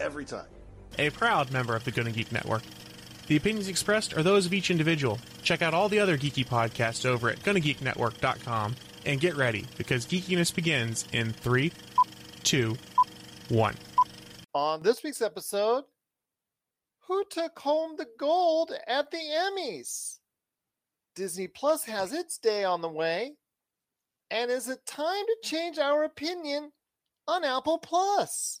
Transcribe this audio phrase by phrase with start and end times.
[0.00, 0.46] every time.
[0.98, 2.62] A proud member of the Gonna Geek Network.
[3.28, 5.18] The opinions expressed are those of each individual.
[5.42, 8.74] Check out all the other geeky podcasts over at GonnaGeekNetwork.com
[9.04, 11.72] and get ready because geekiness begins in three,
[12.42, 12.76] two,
[13.48, 13.74] one.
[14.54, 15.84] On this week's episode,
[17.06, 20.18] who took home the gold at the Emmys?
[21.14, 23.36] Disney Plus has its day on the way.
[24.30, 26.72] And is it time to change our opinion
[27.26, 28.60] on Apple Plus?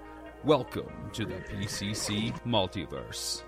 [0.43, 3.43] Welcome to the PCC Multiverse.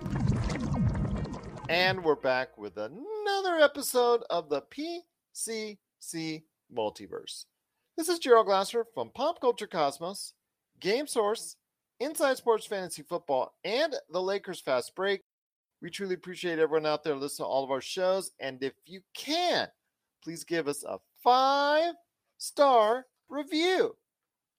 [1.68, 7.46] And we're back with another episode of the PCC Multiverse.
[7.96, 10.34] This is Gerald Glasser from Pop Culture Cosmos,
[10.78, 11.56] Game Source,
[11.98, 15.22] Inside Sports Fantasy Football, and the Lakers Fast Break.
[15.82, 18.30] We truly appreciate everyone out there listening to all of our shows.
[18.38, 19.66] And if you can,
[20.22, 21.94] please give us a five
[22.38, 23.96] star review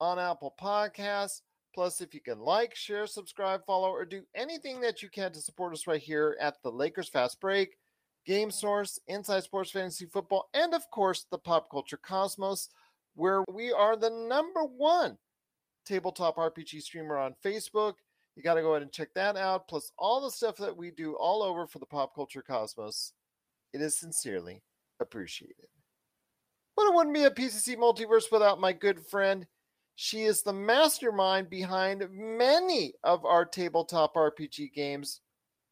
[0.01, 1.39] on Apple Podcasts.
[1.75, 5.41] Plus, if you can like, share, subscribe, follow, or do anything that you can to
[5.41, 7.75] support us right here at the Lakers Fast Break,
[8.25, 12.69] Game Source, Inside Sports Fantasy Football, and of course, the Pop Culture Cosmos,
[13.15, 15.17] where we are the number one
[15.85, 17.95] tabletop RPG streamer on Facebook.
[18.37, 19.67] You got to go ahead and check that out.
[19.67, 23.11] Plus, all the stuff that we do all over for the Pop Culture Cosmos.
[23.73, 24.63] It is sincerely
[25.01, 25.67] appreciated.
[26.77, 29.45] But it wouldn't be a PCC multiverse without my good friend.
[29.95, 35.21] She is the mastermind behind many of our tabletop RPG games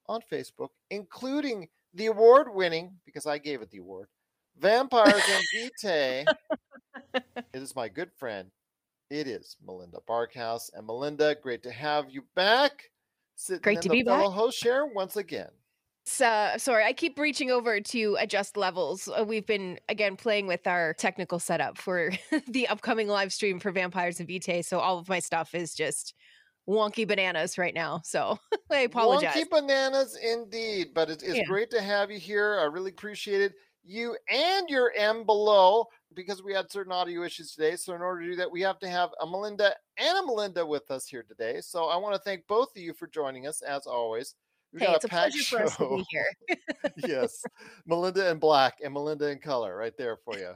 [0.08, 4.08] on Facebook, including the award winning, because I gave it the award,
[4.58, 5.44] Vampires and
[5.84, 6.26] Vitae.
[7.14, 8.50] it is my good friend.
[9.10, 10.70] It is Melinda Barkhouse.
[10.74, 12.90] And Melinda, great to have you back.
[13.36, 14.38] Sitting Great in to the be fellow back.
[14.38, 15.50] host chair once again.
[16.06, 19.08] So, sorry, I keep reaching over to adjust levels.
[19.08, 22.12] Uh, We've been again playing with our technical setup for
[22.47, 24.62] the upcoming live stream for Vampires and Vitae.
[24.63, 26.13] So all of my stuff is just
[26.68, 28.02] wonky bananas right now.
[28.03, 28.38] So
[28.72, 29.46] I apologize.
[29.46, 31.44] Wonky bananas indeed, but it, it's Yeah.
[31.46, 32.59] great to have you here.
[32.59, 33.53] I really appreciate it.
[33.86, 37.75] You and your M below, because we had certain audio issues today.
[37.75, 40.66] So in order to do that, we have to have a Melinda and a Melinda
[40.66, 41.59] with us here today.
[41.62, 44.36] So I want to thank both of you for joining us as always.
[44.78, 46.26] Hey, it's a packed pleasure for us to be here.
[47.08, 47.44] yes,
[47.86, 50.54] Melinda in black and Melinda in color, right there for you.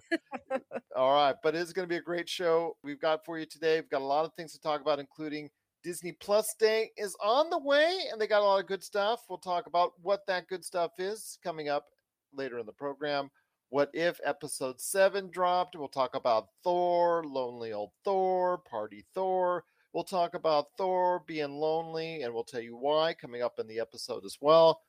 [0.96, 3.80] All right, but it's going to be a great show we've got for you today.
[3.80, 5.50] We've got a lot of things to talk about, including
[5.84, 9.22] Disney Plus Day is on the way, and they got a lot of good stuff.
[9.30, 11.86] We'll talk about what that good stuff is coming up
[12.34, 13.30] later in the program.
[13.70, 15.76] What if episode seven dropped?
[15.76, 19.66] We'll talk about Thor, lonely old Thor, party Thor.
[19.98, 23.80] We'll talk about Thor being lonely, and we'll tell you why coming up in the
[23.80, 24.84] episode as well.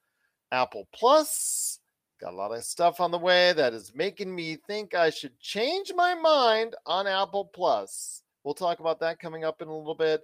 [0.52, 1.80] Apple Plus,
[2.20, 5.40] got a lot of stuff on the way that is making me think I should
[5.40, 8.22] change my mind on Apple Plus.
[8.44, 10.20] We'll talk about that coming up in a little bit.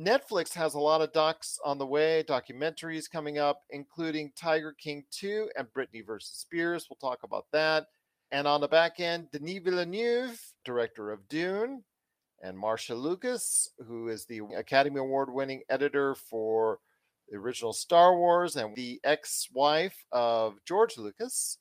[0.00, 5.04] Netflix has a lot of docs on the way, documentaries coming up, including Tiger King
[5.10, 6.86] 2 and Britney versus Spears.
[6.88, 7.88] We'll talk about that.
[8.32, 11.84] And on the back end, Denis Villeneuve, director of Dune,
[12.44, 16.78] and Marcia Lucas, who is the Academy Award winning editor for
[17.28, 21.58] the original Star Wars and the ex wife of George Lucas,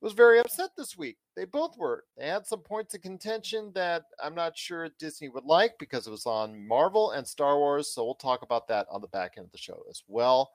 [0.00, 1.16] was very upset this week.
[1.36, 2.04] They both were.
[2.18, 6.10] They had some points of contention that I'm not sure Disney would like because it
[6.10, 7.94] was on Marvel and Star Wars.
[7.94, 10.50] So we'll talk about that on the back end of the show as well.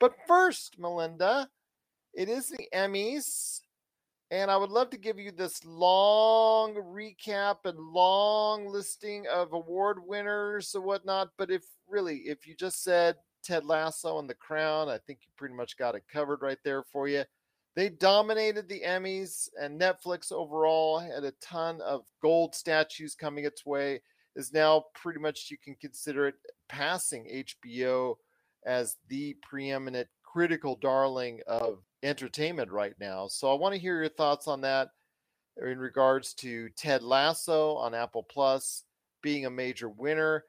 [0.00, 1.48] But first, Melinda,
[2.14, 3.60] it is the Emmys.
[4.34, 9.98] And I would love to give you this long recap and long listing of award
[10.04, 11.28] winners and whatnot.
[11.38, 13.14] But if really, if you just said
[13.44, 16.82] Ted Lasso and The Crown, I think you pretty much got it covered right there
[16.82, 17.22] for you.
[17.76, 23.64] They dominated the Emmys, and Netflix overall had a ton of gold statues coming its
[23.64, 24.02] way.
[24.34, 26.34] Is now pretty much you can consider it
[26.68, 28.16] passing HBO
[28.66, 33.26] as the preeminent critical darling of entertainment right now.
[33.26, 34.88] So I want to hear your thoughts on that
[35.56, 38.84] in regards to Ted Lasso on Apple Plus
[39.22, 40.44] being a major winner.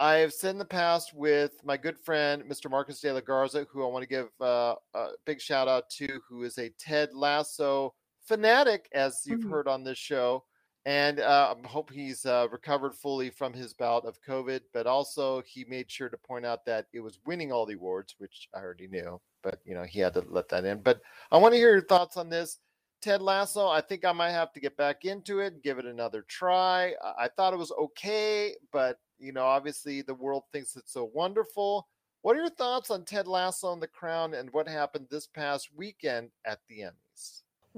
[0.00, 2.70] I have said in the past with my good friend, Mr.
[2.70, 6.20] Marcus de la Garza, who I want to give uh, a big shout out to,
[6.28, 7.94] who is a Ted Lasso
[8.24, 9.50] fanatic, as you've mm-hmm.
[9.50, 10.44] heard on this show.
[10.86, 14.60] And uh, I hope he's uh, recovered fully from his bout of COVID.
[14.72, 18.14] But also, he made sure to point out that it was winning all the awards,
[18.18, 19.20] which I already knew.
[19.42, 20.80] But you know, he had to let that in.
[20.80, 22.58] But I want to hear your thoughts on this.
[23.00, 26.24] Ted Lasso, I think I might have to get back into it, give it another
[26.28, 26.94] try.
[27.18, 31.86] I thought it was okay, but you know, obviously the world thinks it's so wonderful.
[32.22, 35.68] What are your thoughts on Ted Lasso and The Crown and what happened this past
[35.76, 37.07] weekend at the Emmys?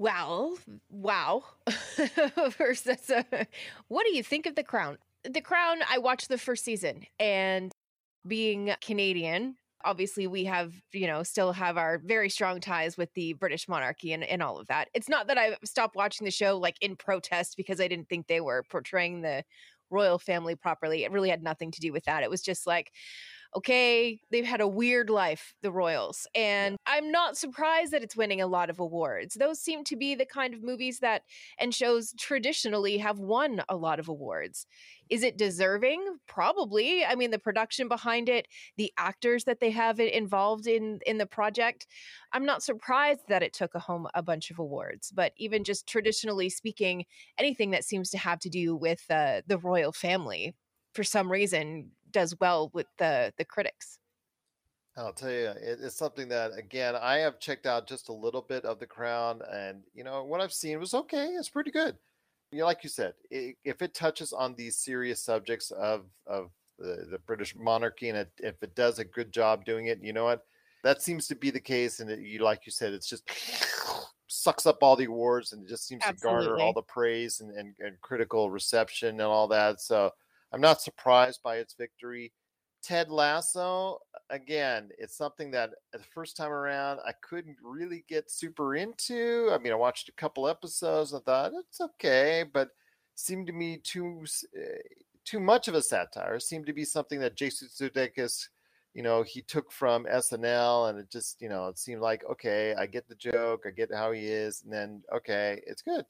[0.01, 0.57] Well,
[0.89, 1.45] wow.
[1.99, 3.45] That's a, uh,
[3.89, 4.97] what do you think of The Crown?
[5.25, 7.71] The Crown, I watched the first season and
[8.27, 13.33] being Canadian, obviously we have you know still have our very strong ties with the
[13.33, 16.59] british monarchy and, and all of that it's not that i stopped watching the show
[16.59, 19.43] like in protest because i didn't think they were portraying the
[19.89, 22.93] royal family properly it really had nothing to do with that it was just like
[23.57, 26.27] okay, they've had a weird life, the Royals.
[26.35, 29.35] And I'm not surprised that it's winning a lot of awards.
[29.35, 31.23] Those seem to be the kind of movies that
[31.59, 34.67] and shows traditionally have won a lot of awards.
[35.09, 36.19] Is it deserving?
[36.29, 37.05] Probably.
[37.05, 41.27] I mean, the production behind it, the actors that they have involved in in the
[41.27, 41.89] project.
[42.33, 45.11] I'm not surprised that it took a home a bunch of awards.
[45.13, 47.05] But even just traditionally speaking,
[47.37, 50.55] anything that seems to have to do with uh, the royal family,
[50.93, 53.99] for some reason, does well with the the critics.
[54.97, 58.65] I'll tell you, it's something that again I have checked out just a little bit
[58.65, 61.27] of The Crown, and you know what I've seen was okay.
[61.27, 61.97] It's pretty good
[62.51, 66.51] you know, like you said, it, if it touches on these serious subjects of of
[66.79, 70.13] the, the British monarchy, and it, if it does a good job doing it, you
[70.13, 70.45] know what,
[70.83, 72.01] that seems to be the case.
[72.01, 73.29] And it, you, like you said, it's just
[74.27, 76.45] sucks up all the awards, and it just seems Absolutely.
[76.45, 79.81] to garner all the praise and, and, and critical reception and all that.
[79.81, 80.11] So
[80.53, 82.33] I'm not surprised by its victory.
[82.83, 83.99] Ted Lasso,
[84.31, 89.51] again, it's something that the first time around I couldn't really get super into.
[89.53, 92.71] I mean, I watched a couple episodes I thought it's okay, but
[93.15, 94.25] seemed to me too
[94.57, 94.79] uh,
[95.25, 96.37] too much of a satire.
[96.37, 98.49] It seemed to be something that Jason Sudeikis,
[98.95, 102.75] you know, he took from SNL, and it just, you know, it seemed like okay,
[102.79, 106.05] I get the joke, I get how he is, and then okay, it's good.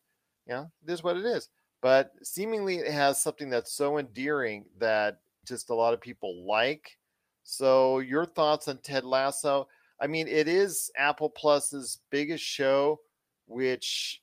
[0.47, 1.49] You know, it is what it is.
[1.82, 6.99] But seemingly, it has something that's so endearing that just a lot of people like.
[7.43, 9.67] So, your thoughts on Ted Lasso?
[10.00, 13.00] I mean, it is Apple Plus's biggest show,
[13.47, 14.23] which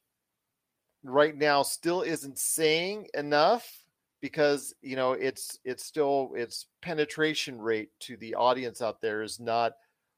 [1.03, 3.85] right now still isn't saying enough
[4.21, 9.39] because you know it's it's still its penetration rate to the audience out there is
[9.39, 9.73] not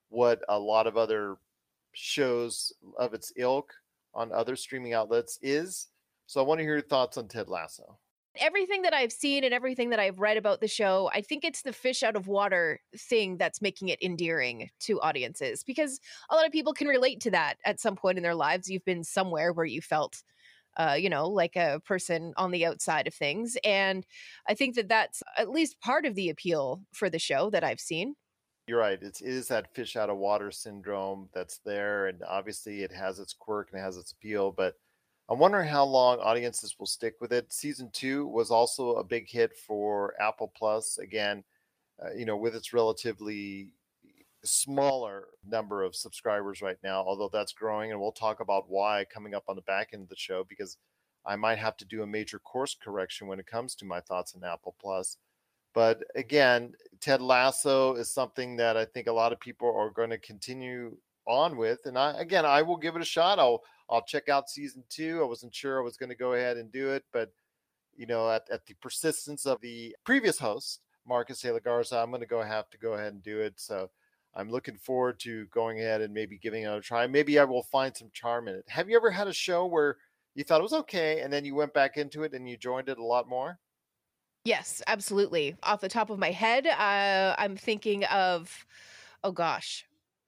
[0.10, 1.38] what a lot of other
[1.94, 3.74] shows of its ilk
[4.14, 5.88] on other streaming outlets is.
[6.30, 7.98] So I want to hear your thoughts on Ted Lasso
[8.38, 11.64] everything that I've seen and everything that I've read about the show, I think it's
[11.64, 16.00] the fish out of water thing that's making it endearing to audiences because
[16.30, 18.70] a lot of people can relate to that at some point in their lives.
[18.70, 20.24] You've been somewhere where you felt
[20.78, 23.58] uh, you know, like a person on the outside of things.
[23.66, 24.06] And
[24.48, 27.82] I think that that's at least part of the appeal for the show that I've
[27.82, 28.16] seen.
[28.68, 29.00] You're right.
[29.02, 32.08] It's, it is that fish out of water syndrome that's there.
[32.08, 34.52] And obviously it has its quirk and it has its appeal.
[34.52, 34.76] But
[35.30, 37.54] I'm wondering how long audiences will stick with it.
[37.54, 40.98] Season two was also a big hit for Apple Plus.
[40.98, 41.44] Again,
[42.04, 43.70] uh, you know, with its relatively
[44.44, 49.36] smaller number of subscribers right now, although that's growing, and we'll talk about why coming
[49.36, 50.78] up on the back end of the show because
[51.28, 54.34] I might have to do a major course correction when it comes to my thoughts
[54.34, 55.18] on Apple Plus.
[55.76, 60.10] But again, Ted Lasso is something that I think a lot of people are going
[60.10, 63.38] to continue on with, and I again I will give it a shot.
[63.38, 65.22] I'll I'll check out season two.
[65.22, 67.32] I wasn't sure I was going to go ahead and do it, but
[67.96, 72.12] you know, at, at the persistence of the previous host, Marcus de la Garza, I'm
[72.12, 73.54] going to go have to go ahead and do it.
[73.58, 73.90] So
[74.36, 77.08] I'm looking forward to going ahead and maybe giving it a try.
[77.08, 78.66] Maybe I will find some charm in it.
[78.70, 79.98] Have you ever had a show where
[80.36, 82.90] you thought it was okay and then you went back into it and you joined
[82.90, 83.60] it a lot more?
[84.46, 85.58] Yes, absolutely.
[85.64, 88.66] Off the top of my head, uh, I'm thinking of,
[89.24, 89.86] oh gosh,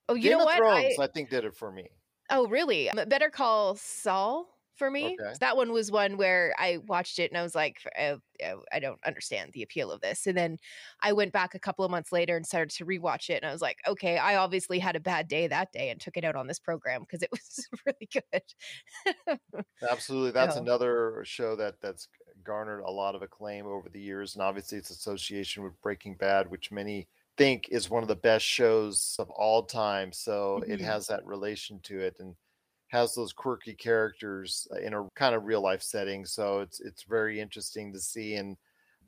[0.10, 0.58] oh you Game know of what?
[0.58, 1.88] Thrones, I, I think did it for me.
[2.32, 2.90] Oh, really?
[3.08, 4.48] Better Call Saul
[4.82, 5.16] for me.
[5.22, 5.34] Okay.
[5.40, 8.56] That one was one where I watched it and I was like, I, eh, eh,
[8.74, 10.26] I don't understand the appeal of this.
[10.26, 10.58] And then
[11.02, 13.44] I went back a couple of months later and started to rewatch it.
[13.44, 16.18] And I was like, okay, I obviously had a bad day that day and took
[16.18, 19.38] it out on this program because it was really good.
[19.88, 20.32] Absolutely.
[20.34, 22.08] That's another show that that's
[22.44, 24.34] garnered a lot of acclaim over the years.
[24.34, 27.08] And obviously its association with Breaking Bad, which many
[27.41, 30.12] think is one of the best shows of all time.
[30.13, 30.81] So it Mhm.
[30.81, 32.36] has that relation to it and
[32.89, 36.25] has those quirky characters uh, in a kind of real life setting.
[36.25, 38.36] So it's it's very interesting to see.
[38.36, 38.57] And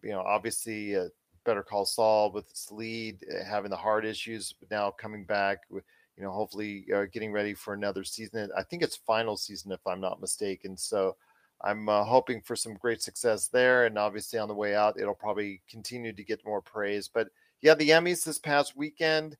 [0.01, 1.09] you know, obviously, uh,
[1.45, 5.59] Better Call Saul with its lead uh, having the heart issues, but now coming back
[5.69, 5.85] with
[6.17, 8.49] you know, hopefully uh, getting ready for another season.
[8.55, 10.77] I think it's final season if I'm not mistaken.
[10.77, 11.17] So
[11.61, 13.85] I'm uh, hoping for some great success there.
[13.85, 17.07] And obviously, on the way out, it'll probably continue to get more praise.
[17.07, 17.29] But
[17.63, 19.37] yeah, the Emmys this past weekend.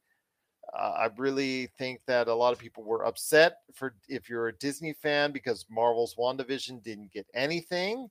[0.74, 4.58] Uh, I really think that a lot of people were upset for if you're a
[4.58, 8.10] Disney fan because Marvel's WandaVision didn't get anything,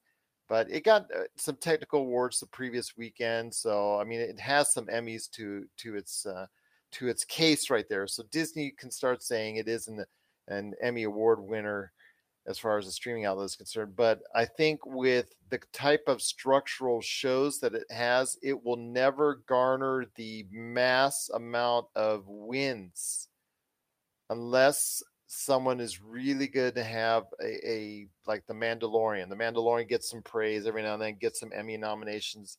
[0.50, 3.52] but it got uh, some technical awards the previous weekend.
[3.52, 6.46] So I mean, it has some Emmys to to its uh,
[6.92, 8.06] to its case right there.
[8.06, 10.04] So Disney can start saying it is an
[10.46, 11.90] an Emmy award winner
[12.46, 13.94] as far as the streaming outlet is concerned.
[13.96, 19.42] But I think with the type of structural shows that it has, it will never
[19.46, 23.28] garner the mass amount of wins
[24.30, 29.28] unless someone is really good to have a, a like the Mandalorian.
[29.28, 32.58] The Mandalorian gets some praise every now and then, gets some Emmy nominations.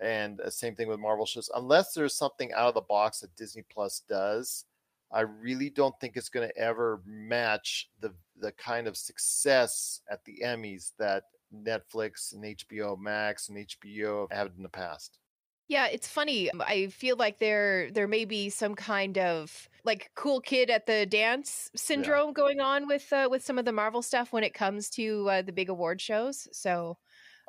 [0.00, 1.48] And uh, same thing with Marvel shows.
[1.54, 4.64] Unless there's something out of the box that Disney Plus does,
[5.12, 8.12] I really don't think it's going to ever match the
[8.42, 14.38] the kind of success at the Emmys that Netflix and HBO Max and HBO have
[14.38, 15.18] had in the past.
[15.68, 16.50] Yeah, it's funny.
[16.60, 21.06] I feel like there there may be some kind of like cool kid at the
[21.06, 24.90] dance syndrome going on with uh, with some of the Marvel stuff when it comes
[24.90, 26.46] to uh, the big award shows.
[26.52, 26.98] So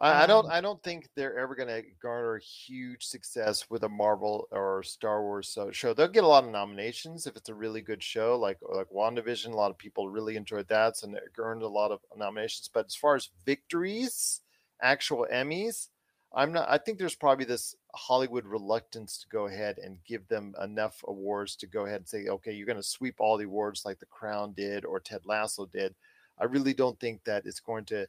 [0.04, 3.84] I, I don't Um, I don't think they're ever going to garner huge success with
[3.84, 5.94] a Marvel or Star Wars so, show.
[5.94, 9.54] They'll get a lot of nominations if it's a really good show, like like WandaVision.
[9.54, 12.70] A lot of people really enjoyed that, so it earned a lot of nominations.
[12.72, 14.42] But as far as victories,
[14.82, 15.88] actual Emmys,
[16.34, 16.68] I'm not.
[16.70, 21.56] I think there's probably this Hollywood reluctance to go ahead and give them enough awards
[21.58, 24.06] to go ahead and say, okay, you're going to sweep all the awards like The
[24.08, 25.96] Crown did or Ted Lasso did.
[26.38, 28.08] I really don't think that it's going to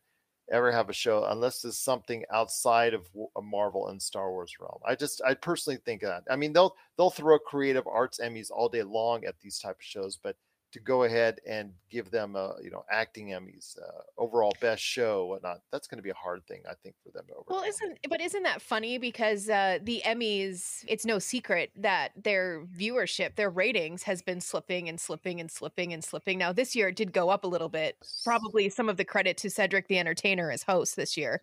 [0.51, 4.81] ever have a show unless there's something outside of a Marvel and Star Wars realm.
[4.87, 6.25] I just I personally think that.
[6.31, 9.85] I mean they'll they'll throw creative arts Emmys all day long at these type of
[9.85, 10.37] shows, but
[10.75, 15.27] to go ahead and give them a you know acting Emmys, uh, overall best show,
[15.27, 17.57] whatnot, that's going to be a hard thing I think for them to overcome.
[17.57, 20.85] Well, isn't but isn't that funny because uh, the Emmys?
[20.89, 25.93] It's no secret that their viewership, their ratings, has been slipping and slipping and slipping
[25.93, 26.39] and slipping.
[26.39, 27.97] Now this year it did go up a little bit.
[28.25, 31.41] Probably some of the credit to Cedric the Entertainer as host this year.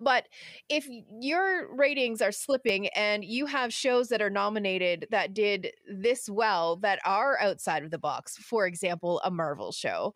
[0.00, 0.28] But
[0.68, 0.88] if
[1.20, 6.76] your ratings are slipping and you have shows that are nominated that did this well
[6.76, 10.14] that are outside of the box, for example, a Marvel show,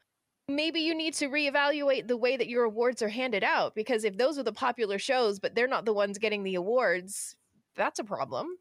[0.49, 4.17] maybe you need to reevaluate the way that your awards are handed out because if
[4.19, 7.35] those are the popular shows but they're not the ones getting the awards
[7.77, 8.57] that's a problem.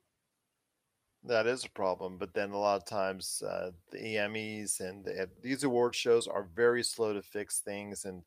[1.25, 5.29] That is a problem, but then a lot of times uh, the Emmys and the,
[5.41, 8.23] these award shows are very slow to fix things, and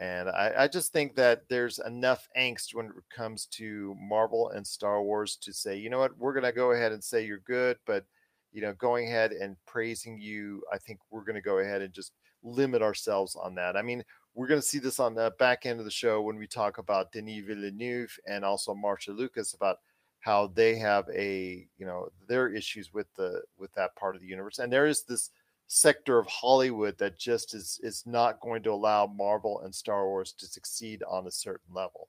[0.00, 4.66] and I, I just think that there's enough angst when it comes to Marvel and
[4.66, 7.76] Star Wars to say, you know what, we're gonna go ahead and say you're good,
[7.86, 8.04] but
[8.50, 12.12] you know, going ahead and praising you, I think we're gonna go ahead and just
[12.42, 13.76] limit ourselves on that.
[13.76, 14.02] I mean,
[14.34, 17.12] we're gonna see this on the back end of the show when we talk about
[17.12, 19.76] Denis Villeneuve and also Marcia Lucas about
[20.20, 24.26] how they have a you know their issues with the with that part of the
[24.26, 25.30] universe and there is this
[25.72, 30.32] sector of hollywood that just is is not going to allow marvel and star wars
[30.32, 32.08] to succeed on a certain level.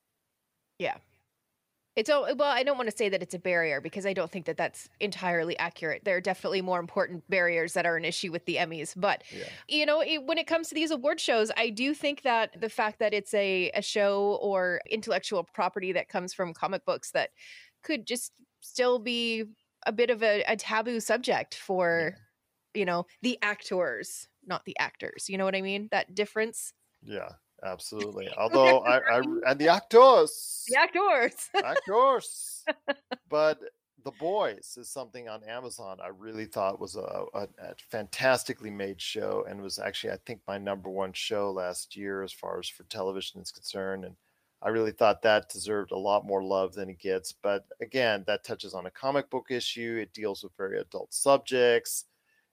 [0.80, 0.98] Yeah.
[1.96, 4.32] It's oh well i don't want to say that it's a barrier because i don't
[4.32, 6.04] think that that's entirely accurate.
[6.06, 9.44] There are definitely more important barriers that are an issue with the emmys but yeah.
[9.68, 12.70] you know it, when it comes to these award shows i do think that the
[12.70, 17.30] fact that it's a, a show or intellectual property that comes from comic books that
[17.84, 19.44] could just still be
[19.86, 22.16] a bit of a, a taboo subject for
[22.74, 26.74] you know the actors not the actors you know what i mean that difference
[27.04, 27.30] yeah
[27.64, 32.66] absolutely although I, I and the actors the actors actors
[33.30, 33.60] but
[34.04, 39.00] the boys is something on amazon i really thought was a, a, a fantastically made
[39.02, 42.68] show and was actually i think my number one show last year as far as
[42.68, 44.16] for television is concerned and
[44.64, 47.32] I really thought that deserved a lot more love than it gets.
[47.32, 49.98] But again, that touches on a comic book issue.
[50.00, 52.06] It deals with very adult subjects.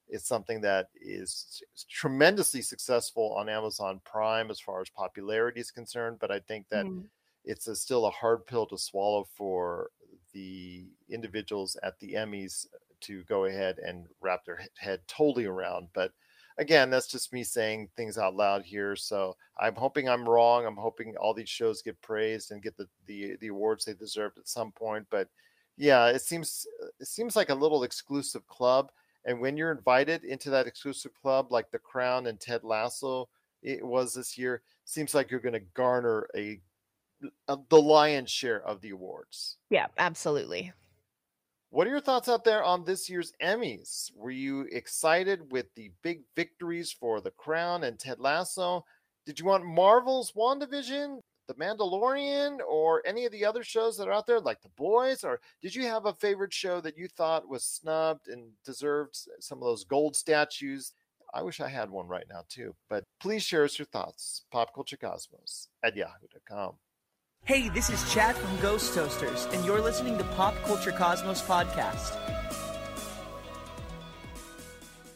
[0.09, 6.19] It's something that is tremendously successful on Amazon Prime as far as popularity is concerned.
[6.19, 7.09] But I think that Mhm.
[7.45, 9.91] it's a, still a hard pill to swallow for
[10.33, 12.67] the individuals at the Emmys
[13.01, 15.89] to go ahead and wrap their head totally around.
[15.93, 16.13] But
[16.59, 18.97] again, that's just me saying things out loud here.
[18.97, 20.67] So I'm hoping I'm wrong.
[20.67, 24.39] I'm hoping all these shows get praised and get the the, the awards they deserved
[24.39, 25.07] at some point.
[25.11, 25.29] But
[25.77, 26.67] Yeah, it seems
[26.99, 28.91] it seems like a little exclusive club.
[29.29, 33.29] And when you're invited into that exclusive club, like The Crown and Ted Lasso,
[33.63, 36.59] it was this year, seems like you're going to garner a,
[37.47, 39.59] a the lion's share of the awards.
[39.69, 40.73] Yeah, absolutely.
[41.69, 44.11] What are your thoughts out there on this year's Emmys?
[44.17, 48.87] Were you excited with the big victories for The Crown and Ted Lasso?
[49.27, 54.13] Did you want Marvel's WandaVision, The Mandalorian, or any of the other shows that are
[54.13, 55.25] out there, like The Boys?
[55.25, 59.59] Or did you have a favorite show that you thought was snubbed and deserved some
[59.59, 60.93] of those gold statues?
[61.35, 62.75] I wish I had one right now, too.
[62.89, 64.45] But please share us your thoughts.
[64.53, 66.75] Pop Culture Cosmos at yahoo.com.
[67.45, 72.17] Hey, this is Chad from Ghost Toasters, and you're listening to Pop Culture Cosmos Podcast.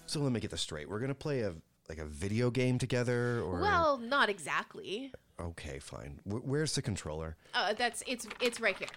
[0.06, 0.88] So let me get this straight.
[0.88, 1.54] We're gonna play a
[1.88, 5.12] like a video game together, or Well, not exactly.
[5.40, 6.20] Okay, fine.
[6.24, 7.36] Wh- where's the controller?
[7.54, 8.88] Uh, that's it's it's right here.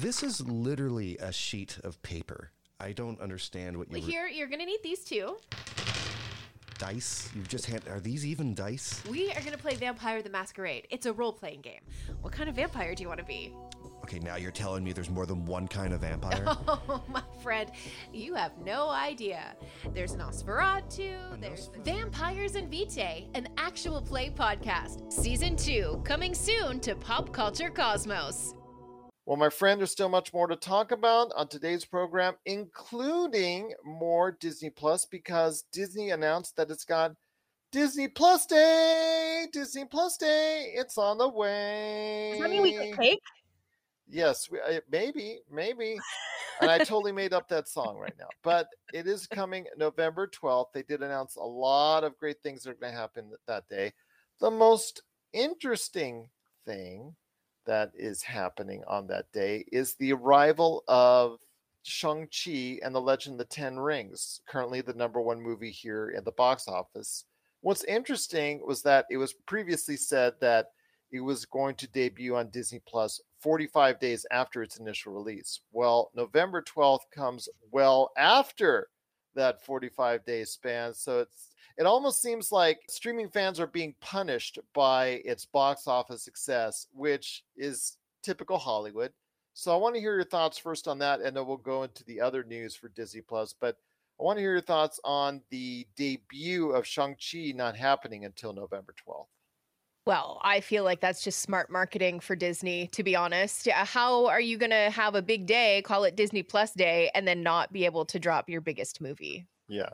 [0.00, 2.50] This is literally a sheet of paper.
[2.80, 5.36] I don't understand what you were- Here, you're gonna need these two.
[6.78, 7.30] dice.
[7.34, 7.82] You just hand.
[7.88, 9.02] Are these even dice?
[9.08, 10.86] We are gonna play Vampire the Masquerade.
[10.90, 11.80] It's a role-playing game.
[12.20, 13.52] What kind of vampire do you want to be?
[14.04, 16.44] Okay, now you're telling me there's more than one kind of vampire.
[16.86, 17.70] Oh, my friend,
[18.12, 19.56] you have no idea.
[19.94, 25.10] There's Nosferatu, there's Vampires and Vitae, an actual play podcast.
[25.10, 28.54] Season 2, coming soon to Pop Culture Cosmos.
[29.24, 34.32] Well, my friend, there's still much more to talk about on today's program, including more
[34.32, 37.12] Disney Plus, because Disney announced that it's got
[37.72, 39.46] Disney Plus Day.
[39.50, 40.74] Disney Plus Day.
[40.74, 42.32] It's on the way.
[42.32, 43.20] Does that mean we get cake?
[44.08, 45.98] Yes, we, uh, maybe, maybe.
[46.60, 48.28] and I totally made up that song right now.
[48.42, 50.72] But it is coming November 12th.
[50.72, 53.68] They did announce a lot of great things that are going to happen th- that
[53.68, 53.92] day.
[54.40, 56.28] The most interesting
[56.64, 57.14] thing
[57.66, 61.38] that is happening on that day is the arrival of
[61.82, 66.24] Shang-Chi and the Legend of the Ten Rings, currently the number one movie here at
[66.24, 67.24] the box office.
[67.60, 70.72] What's interesting was that it was previously said that
[71.10, 75.60] it was going to debut on Disney Plus 45 days after its initial release.
[75.70, 78.88] Well, November 12th comes well after
[79.34, 80.94] that 45 day span.
[80.94, 86.22] So it's it almost seems like streaming fans are being punished by its box office
[86.22, 89.12] success, which is typical Hollywood.
[89.52, 92.02] So I want to hear your thoughts first on that, and then we'll go into
[92.04, 93.52] the other news for Disney Plus.
[93.52, 93.76] But
[94.18, 98.94] I want to hear your thoughts on the debut of Shang-Chi not happening until November
[99.06, 99.26] 12th.
[100.06, 103.66] Well, I feel like that's just smart marketing for Disney, to be honest.
[103.66, 107.10] Yeah, How are you going to have a big day, call it Disney Plus Day,
[107.14, 109.46] and then not be able to drop your biggest movie?
[109.66, 109.88] Yeah,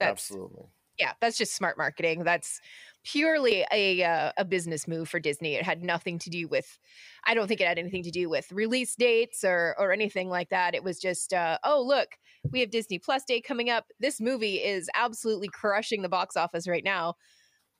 [0.00, 0.64] That's, absolutely.
[0.98, 2.24] Yeah, that's just smart marketing.
[2.24, 2.60] That's
[3.04, 5.54] purely a uh, a business move for Disney.
[5.54, 6.78] It had nothing to do with.
[7.24, 10.50] I don't think it had anything to do with release dates or or anything like
[10.50, 10.74] that.
[10.74, 12.16] It was just, uh, oh look,
[12.52, 13.86] we have Disney Plus Day coming up.
[13.98, 17.16] This movie is absolutely crushing the box office right now.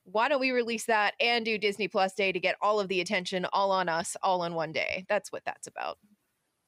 [0.04, 3.00] Why don't we release that and do Disney Plus Day to get all of the
[3.00, 5.06] attention all on us, all in one day?
[5.08, 5.98] That's what that's about.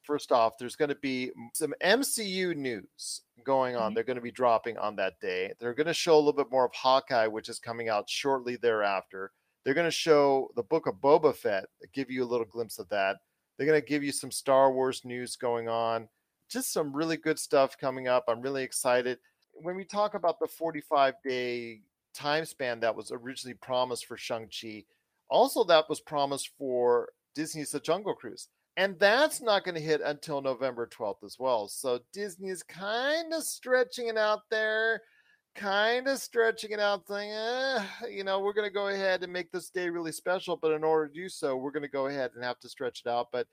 [0.02, 3.90] First off, there's going to be some MCU news going on.
[3.90, 3.94] Mhm.
[3.94, 5.52] They're going to be dropping on that day.
[5.58, 8.56] They're going to show a little bit more of Hawkeye, which is coming out shortly
[8.56, 9.32] thereafter.
[9.64, 12.88] They're going to show the book of Boba Fett, give you a little glimpse of
[12.90, 13.16] that.
[13.56, 16.08] They're going to give you some Star Wars news going on.
[16.48, 18.24] Just some really good stuff coming up.
[18.28, 19.18] I'm really excited.
[19.54, 21.80] When we talk about the 45 day
[22.16, 24.84] time span that was originally promised for Shang-Chi,
[25.28, 28.48] also that was promised for Disney's The Jungle Cruise.
[28.76, 31.66] And that's not going to hit until November 12th as well.
[31.68, 35.00] So Disney is kind of stretching it out there,
[35.54, 39.32] kind of stretching it out, saying, eh, you know, we're going to go ahead and
[39.32, 40.56] make this day really special.
[40.56, 43.02] But in order to do so, we're going to go ahead and have to stretch
[43.04, 43.28] it out.
[43.32, 43.46] But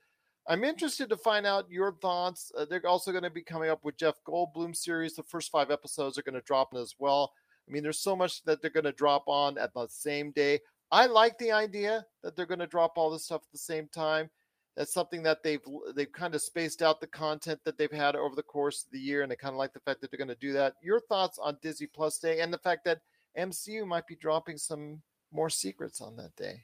[0.46, 2.52] I'm interested to find out your thoughts.
[2.56, 5.16] Uh, they're also going to be coming up with Jeff Goldblum series.
[5.16, 7.32] The first five episodes are going to drop in as well.
[7.68, 10.60] I mean, there's so much that they're going to drop on at the same day.
[10.90, 13.88] I like the idea that they're going to drop all this stuff at the same
[13.88, 14.30] time.
[14.76, 15.60] That's something that they've
[15.94, 18.98] they've kind of spaced out the content that they've had over the course of the
[18.98, 20.74] year, and I kind of like the fact that they're going to do that.
[20.82, 23.00] Your thoughts on Disney Plus Day and the fact that
[23.38, 25.00] MCU might be dropping some
[25.32, 26.62] more secrets on that day?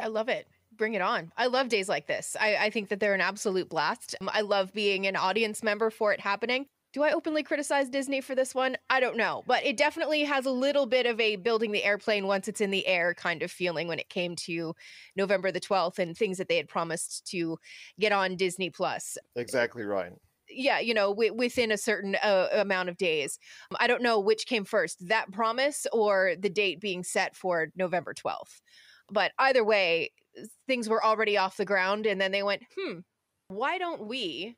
[0.00, 0.46] I love it.
[0.76, 1.32] Bring it on.
[1.36, 2.36] I love days like this.
[2.38, 4.14] I, I think that they're an absolute blast.
[4.28, 6.66] I love being an audience member for it happening.
[6.94, 8.76] Do I openly criticize Disney for this one?
[8.88, 12.26] I don't know, but it definitely has a little bit of a building the airplane
[12.26, 14.74] once it's in the air kind of feeling when it came to
[15.14, 17.58] November the 12th and things that they had promised to
[18.00, 19.18] get on Disney Plus.
[19.36, 20.12] Exactly right.
[20.50, 23.38] Yeah, you know, w- within a certain uh, amount of days.
[23.78, 28.14] I don't know which came first, that promise or the date being set for November
[28.14, 28.62] 12th.
[29.10, 30.12] But either way,
[30.66, 33.00] things were already off the ground and then they went, "Hmm,
[33.48, 34.57] why don't we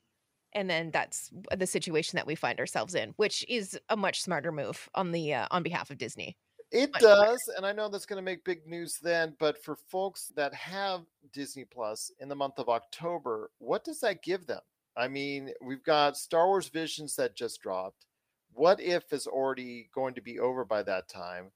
[0.52, 4.52] and then that's the situation that we find ourselves in, which is a much smarter
[4.52, 6.36] move on the uh, on behalf of Disney.
[6.72, 9.34] It Much does, and I know that's going to make big news then.
[9.40, 11.00] But for folks that have
[11.32, 14.60] Disney Plus in the month of October, what does that give them?
[14.96, 18.06] I mean, we've got Star Wars Visions that just dropped.
[18.52, 21.50] What if is already going to be over by that time?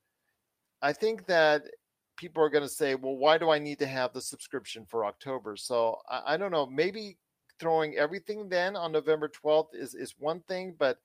[0.82, 1.62] I think that
[2.16, 5.04] people are going to say, well, why do I need to have the subscription for
[5.04, 5.56] October?
[5.56, 6.66] So I, I don't know.
[6.66, 7.18] Maybe
[7.58, 10.98] throwing everything then on November 12th is, is one thing, but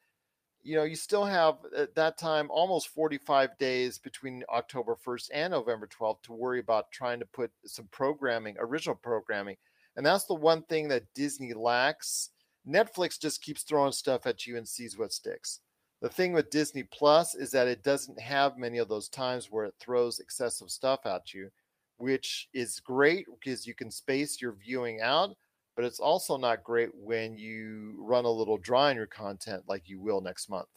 [0.62, 5.52] you know, you still have at that time almost 45 days between October 1st and
[5.52, 9.56] November 12th to worry about trying to put some programming, original programming.
[9.96, 12.30] And that's the one thing that Disney lacks.
[12.68, 15.62] Netflix just keeps throwing stuff at you and sees what sticks.
[16.02, 19.66] The thing with Disney Plus is that it doesn't have many of those times where
[19.66, 21.50] it throws excessive stuff at you,
[21.98, 25.36] which is great because you can space your viewing out
[25.80, 29.88] but it's also not great when you run a little dry on your content like
[29.88, 30.68] you will next month.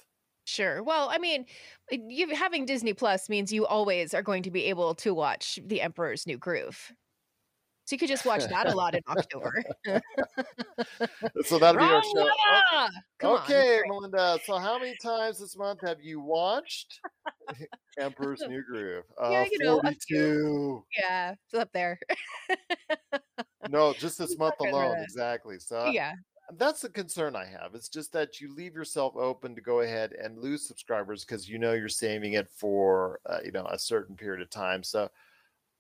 [0.45, 0.81] Sure.
[0.81, 1.45] Well, I mean,
[1.91, 5.81] you having Disney Plus means you always are going to be able to watch The
[5.81, 6.93] Emperor's New Groove.
[7.93, 9.63] So you could just watch that a lot in October.
[11.45, 12.15] so that'll be our show.
[12.15, 12.91] Melinda!
[13.19, 13.81] Come on, okay.
[13.87, 14.39] Melinda.
[14.47, 16.99] So how many times this month have you watched
[17.99, 19.05] Emperor's New Groove?
[19.23, 20.83] Uh, Yeah, you know, 42.
[20.99, 22.01] Yeah, it's up there.
[23.69, 24.97] No, just this month alone.
[25.03, 25.59] Exactly.
[25.59, 26.13] So yeah.
[26.57, 27.75] that's the concern I have.
[27.75, 31.59] It's just that you leave yourself open to go ahead and lose subscribers because you
[31.59, 34.83] know you're saving it for uh, you know a certain period of time.
[34.83, 35.11] So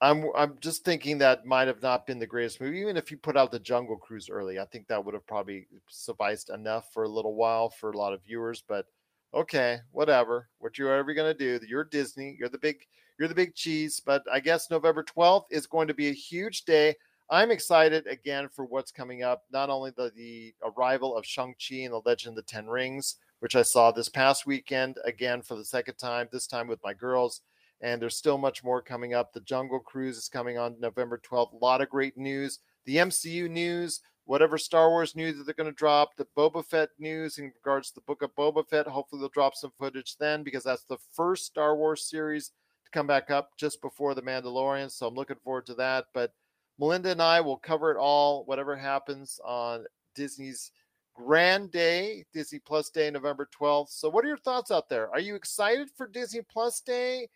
[0.02, 2.80] I'm I'm just thinking that might have not been the greatest movie.
[2.80, 5.68] Even if you put out the Jungle Cruise early, I think that would have probably
[5.88, 8.64] sufficed enough for a little while for a lot of viewers.
[8.66, 8.86] But
[9.32, 10.48] okay, whatever.
[10.58, 11.60] What you're ever gonna do?
[11.66, 12.36] You're Disney.
[12.36, 12.84] You're the big
[13.16, 14.00] you're the big cheese.
[14.04, 16.96] But I guess November 12th is going to be a huge day.
[17.30, 19.44] I'm excited again for what's coming up.
[19.52, 23.54] Not only the, the arrival of Shang-Chi and the Legend of the Ten Rings, which
[23.54, 27.40] I saw this past weekend again for the second time, this time with my girls.
[27.82, 29.32] And there's still much more coming up.
[29.32, 31.52] The Jungle Cruise is coming on November 12th.
[31.52, 32.60] A lot of great news.
[32.84, 36.90] The MCU news, whatever Star Wars news that they're going to drop, the Boba Fett
[36.98, 38.86] news in regards to the book of Boba Fett.
[38.86, 42.52] Hopefully, they'll drop some footage then because that's the first Star Wars series
[42.84, 44.90] to come back up just before The Mandalorian.
[44.90, 46.06] So I'm looking forward to that.
[46.14, 46.32] But
[46.78, 50.70] Melinda and I will cover it all, whatever happens on Disney's
[51.14, 53.90] Grand Day, Disney Plus Day, November 12th.
[53.90, 55.10] So, what are your thoughts out there?
[55.10, 57.28] Are you excited for Disney Plus Day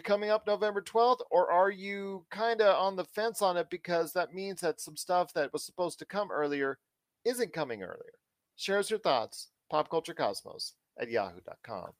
[0.00, 4.12] coming up November 12th, or are you kind of on the fence on it because
[4.12, 6.78] that means that some stuff that was supposed to come earlier
[7.24, 8.14] isn't coming earlier?
[8.56, 11.90] Share us your thoughts, popculturecosmos at yahoo.com.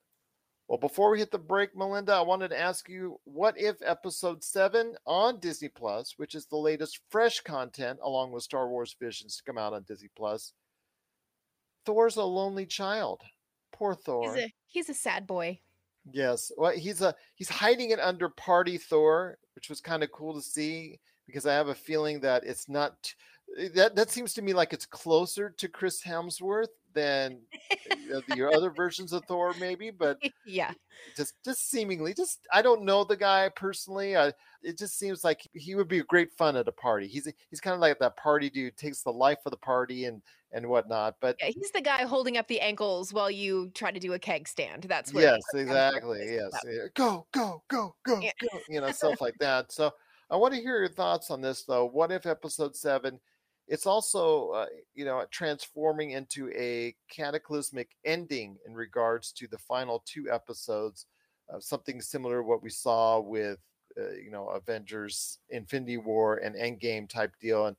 [0.69, 4.43] Well, before we hit the break, Melinda, I wanted to ask you what if episode
[4.43, 9.37] seven on Disney Plus, which is the latest fresh content along with Star Wars Visions
[9.37, 10.55] to come out on Disney Plus,
[11.85, 13.21] Thor's a lonely child.
[13.73, 14.35] Poor Thor.
[14.35, 15.61] He's a he's a sad boy.
[16.11, 16.51] Yes.
[16.57, 20.43] Well, he's a he's hiding it under Party Thor, which was kind of cool to
[20.43, 23.15] see because I have a feeling that it's not
[23.75, 27.41] that that seems to me like it's closer to Chris Hemsworth than
[28.15, 29.91] uh, the other versions of Thor, maybe.
[29.91, 30.73] But yeah.
[31.17, 34.17] just just seemingly, just I don't know the guy personally.
[34.17, 37.07] I, it just seems like he would be a great fun at a party.
[37.07, 40.23] He's he's kind of like that party dude, takes the life of the party and
[40.53, 41.17] and whatnot.
[41.21, 44.19] But Yeah, he's the guy holding up the ankles while you try to do a
[44.19, 44.85] keg stand.
[44.85, 46.35] That's where yes, exactly.
[46.35, 46.87] Yes, yeah.
[46.95, 48.33] go go go go Yeah.
[48.41, 48.61] go.
[48.69, 49.73] You know, stuff like that.
[49.73, 49.93] So
[50.31, 51.87] I want to hear your thoughts on this, though.
[51.87, 53.21] What if episode seven?
[53.69, 60.03] It's also, uh, you know, transforming into a cataclysmic ending in regards to the final
[60.07, 61.07] two episodes.
[61.53, 63.59] Uh, something similar to what we saw with,
[63.99, 67.77] uh, you know, Avengers: Infinity War and Endgame type deal, and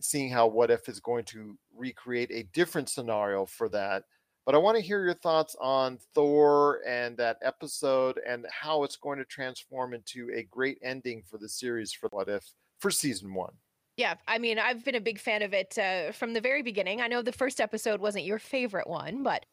[0.00, 4.04] seeing how What If is going to recreate a different scenario for that.
[4.46, 8.96] But I want to hear your thoughts on Thor and that episode and how it's
[8.96, 12.44] going to transform into a great ending for the series for What If
[12.78, 13.52] for season one.
[13.98, 17.00] Yeah, I mean, I've been a big fan of it uh, from the very beginning.
[17.00, 19.44] I know the first episode wasn't your favorite one, but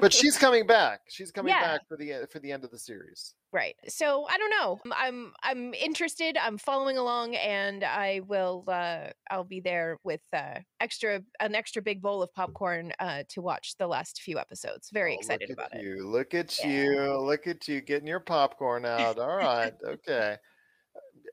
[0.00, 1.02] But she's coming back.
[1.08, 1.60] She's coming Yeah.
[1.60, 3.34] back for the for the end of the series.
[3.56, 3.74] Right.
[3.88, 4.78] So I don't know.
[4.92, 6.36] I'm I'm interested.
[6.36, 8.62] I'm following along, and I will.
[8.68, 13.40] Uh, I'll be there with uh, extra an extra big bowl of popcorn uh, to
[13.42, 14.90] watch the last few episodes.
[14.90, 15.84] Very Oh, excited about at it.
[15.84, 16.06] you.
[16.06, 16.68] Look at Yeah.
[16.84, 17.16] you.
[17.18, 19.18] Look at you getting your popcorn out.
[19.18, 19.74] All right.
[19.84, 20.36] Okay.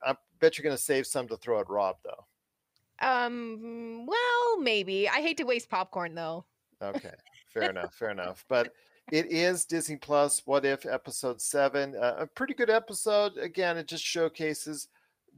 [0.06, 2.26] I bet you're going to save some to throw at Rob, though.
[3.06, 4.06] Um.
[4.06, 5.10] Well, maybe.
[5.10, 6.46] I hate to waste popcorn though.
[6.82, 7.12] Okay,
[7.54, 8.46] fair enough, fair enough.
[8.48, 8.74] But
[9.12, 10.42] it is Disney Plus.
[10.46, 11.96] What if episode seven?
[11.96, 13.38] Uh, a pretty good episode.
[13.38, 14.88] Again, it just showcases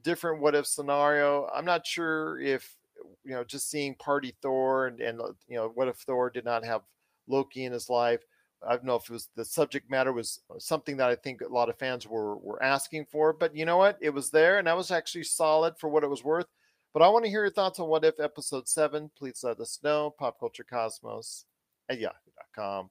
[0.03, 1.49] different what if scenario.
[1.53, 2.75] I'm not sure if
[3.23, 6.45] you know, just seeing Party Thor and, and uh, you know, what if Thor did
[6.45, 6.81] not have
[7.27, 8.21] Loki in his life?
[8.65, 11.47] I don't know if it was the subject matter was something that I think a
[11.47, 13.97] lot of fans were were asking for, but you know what?
[14.01, 16.47] It was there, and that was actually solid for what it was worth.
[16.93, 19.11] But I want to hear your thoughts on What If Episode Seven.
[19.17, 20.15] Please let us know.
[20.19, 21.43] PopCultureCosmos
[21.89, 22.89] at yahoo.com.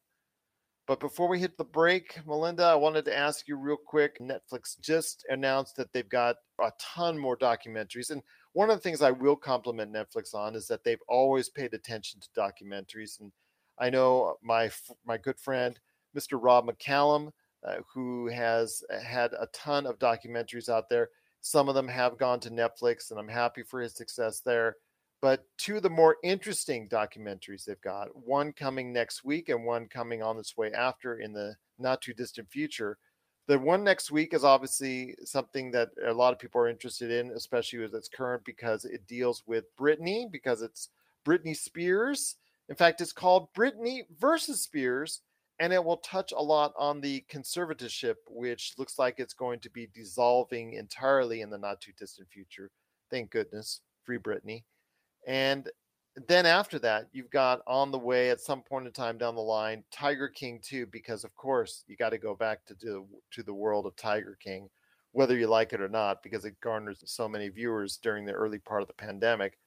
[0.86, 4.18] But before we hit the break, Melinda, I wanted to ask you real quick.
[4.20, 8.10] Netflix just announced that they've got a ton more documentaries.
[8.10, 11.72] And one of the things I will compliment Netflix on is that they've always paid
[11.72, 13.18] attention to documentaries.
[13.20, 13.32] And
[13.78, 14.70] I know my
[15.06, 15.78] my good friend,
[16.16, 16.38] Mr.
[16.40, 17.30] Rob McCallum,
[17.66, 21.08] uh, who has had a ton of documentaries out there.
[21.40, 24.76] Some of them have gone to Netflix, and I'm happy for his success there.
[25.24, 29.88] But two of the more interesting documentaries they've got, one coming next week and one
[29.88, 32.98] coming on its way after in the not too distant future.
[33.46, 37.30] The one next week is obviously something that a lot of people are interested in,
[37.30, 40.90] especially with its current, because it deals with Britney, because it's
[41.26, 42.36] Britney Spears.
[42.68, 45.22] In fact, it's called Britney versus Spears,
[45.58, 49.70] and it will touch a lot on the conservatorship, which looks like it's going to
[49.70, 52.70] be dissolving entirely in the not too distant future.
[53.10, 53.80] Thank goodness.
[54.04, 54.64] Free Britney.
[55.26, 55.68] And
[56.28, 59.40] then after that, you've got on the way at some point in time down the
[59.40, 63.42] line Tiger King 2, because of course you got to go back to do, to
[63.42, 64.68] the world of Tiger King,
[65.12, 68.58] whether you like it or not, because it garners so many viewers during the early
[68.58, 69.58] part of the pandemic.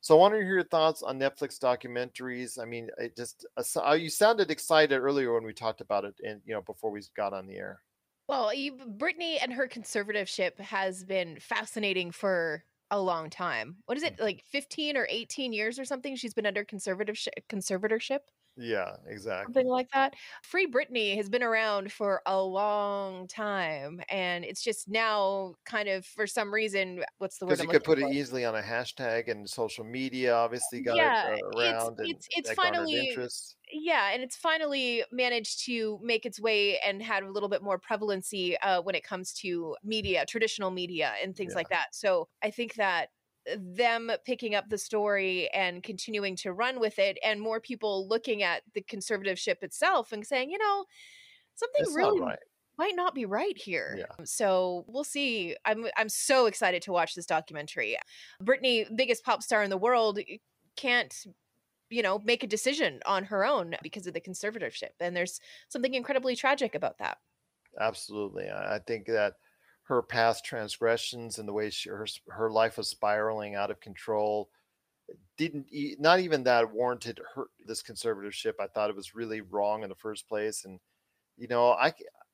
[0.00, 2.60] So I want to hear your thoughts on Netflix documentaries.
[2.60, 6.40] I mean, it just uh, you sounded excited earlier when we talked about it, and
[6.44, 7.80] you know before we got on the air.
[8.28, 13.82] Well, Britney and her conservatorship has been fascinating for a long time.
[13.86, 17.16] What is it like 15 or 18 years or something she's been under conservative
[17.48, 18.20] conservatorship?
[18.56, 19.52] Yeah, exactly.
[19.52, 20.14] Something like that.
[20.42, 26.06] Free Britney has been around for a long time, and it's just now kind of
[26.06, 27.04] for some reason.
[27.18, 27.50] What's the word?
[27.50, 28.06] Because you could put for?
[28.06, 31.96] it easily on a hashtag, and social media obviously got yeah, it around.
[32.00, 33.14] It's it's, it's finally
[33.72, 37.78] yeah, and it's finally managed to make its way and had a little bit more
[37.78, 41.56] prevalency uh, when it comes to media, traditional media, and things yeah.
[41.56, 41.88] like that.
[41.92, 43.08] So I think that
[43.56, 48.42] them picking up the story and continuing to run with it and more people looking
[48.42, 50.84] at the conservatorship itself and saying you know
[51.54, 52.38] something it's really right.
[52.78, 53.96] might not be right here.
[53.98, 54.24] Yeah.
[54.24, 55.56] so we'll see.
[55.64, 57.96] I'm i'm so excited to watch this documentary.
[58.42, 60.18] Britney, biggest pop star in the world
[60.76, 61.14] can't
[61.88, 65.94] you know make a decision on her own because of the conservatorship and there's something
[65.94, 67.18] incredibly tragic about that.
[67.78, 68.48] Absolutely.
[68.48, 69.34] I think that
[69.86, 74.48] her past transgressions and the way she, her her life was spiraling out of control
[75.36, 75.66] didn't
[76.00, 79.94] not even that warranted her this conservatorship i thought it was really wrong in the
[79.94, 80.80] first place and
[81.36, 81.92] you know i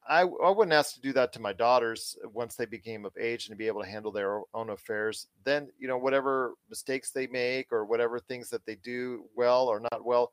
[0.09, 3.17] I, I wouldn't ask to do that to my daughters uh, once they became of
[3.17, 5.29] age and to be able to handle their own affairs.
[5.45, 9.79] Then, you know, whatever mistakes they make or whatever things that they do well or
[9.79, 10.33] not well,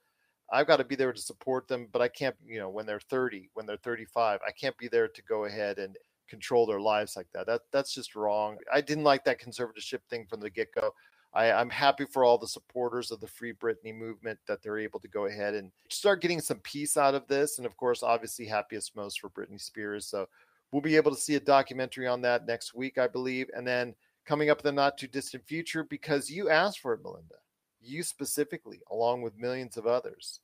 [0.51, 1.88] I've got to be there to support them.
[1.91, 5.08] But I can't, you know, when they're 30, when they're 35, I can't be there
[5.08, 5.95] to go ahead and
[6.30, 7.48] control their lives like that.
[7.48, 8.58] That that's just wrong.
[8.72, 10.94] I didn't like that conservatorship thing from the get go.
[11.34, 15.08] I'm happy for all the supporters of the Free Britney movement that they're able to
[15.08, 17.60] go ahead and start getting some peace out of this.
[17.60, 20.08] And of course, obviously, happiest most for Britney Spears.
[20.08, 20.28] So
[20.72, 23.48] we'll be able to see a documentary on that next week, I believe.
[23.56, 23.94] And then
[24.26, 27.36] coming up in the not too distant future, because you asked for it, Melinda,
[27.80, 30.39] you specifically, along with millions of others,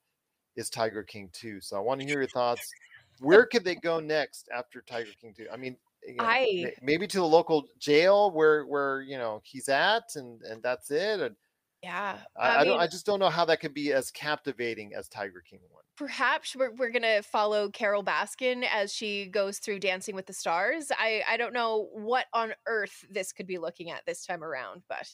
[0.56, 1.62] is Tiger King 2.
[1.62, 2.71] So I want to hear your thoughts
[3.19, 5.47] where could they go next after Tiger King 2?
[5.51, 9.69] I mean, you know, I maybe to the local jail where where you know he's
[9.69, 11.36] at and and that's it and
[11.84, 14.93] yeah I, I, I don't i just don't know how that could be as captivating
[14.95, 19.80] as tiger king one perhaps we're, we're gonna follow carole baskin as she goes through
[19.80, 23.91] dancing with the stars i i don't know what on earth this could be looking
[23.91, 25.08] at this time around but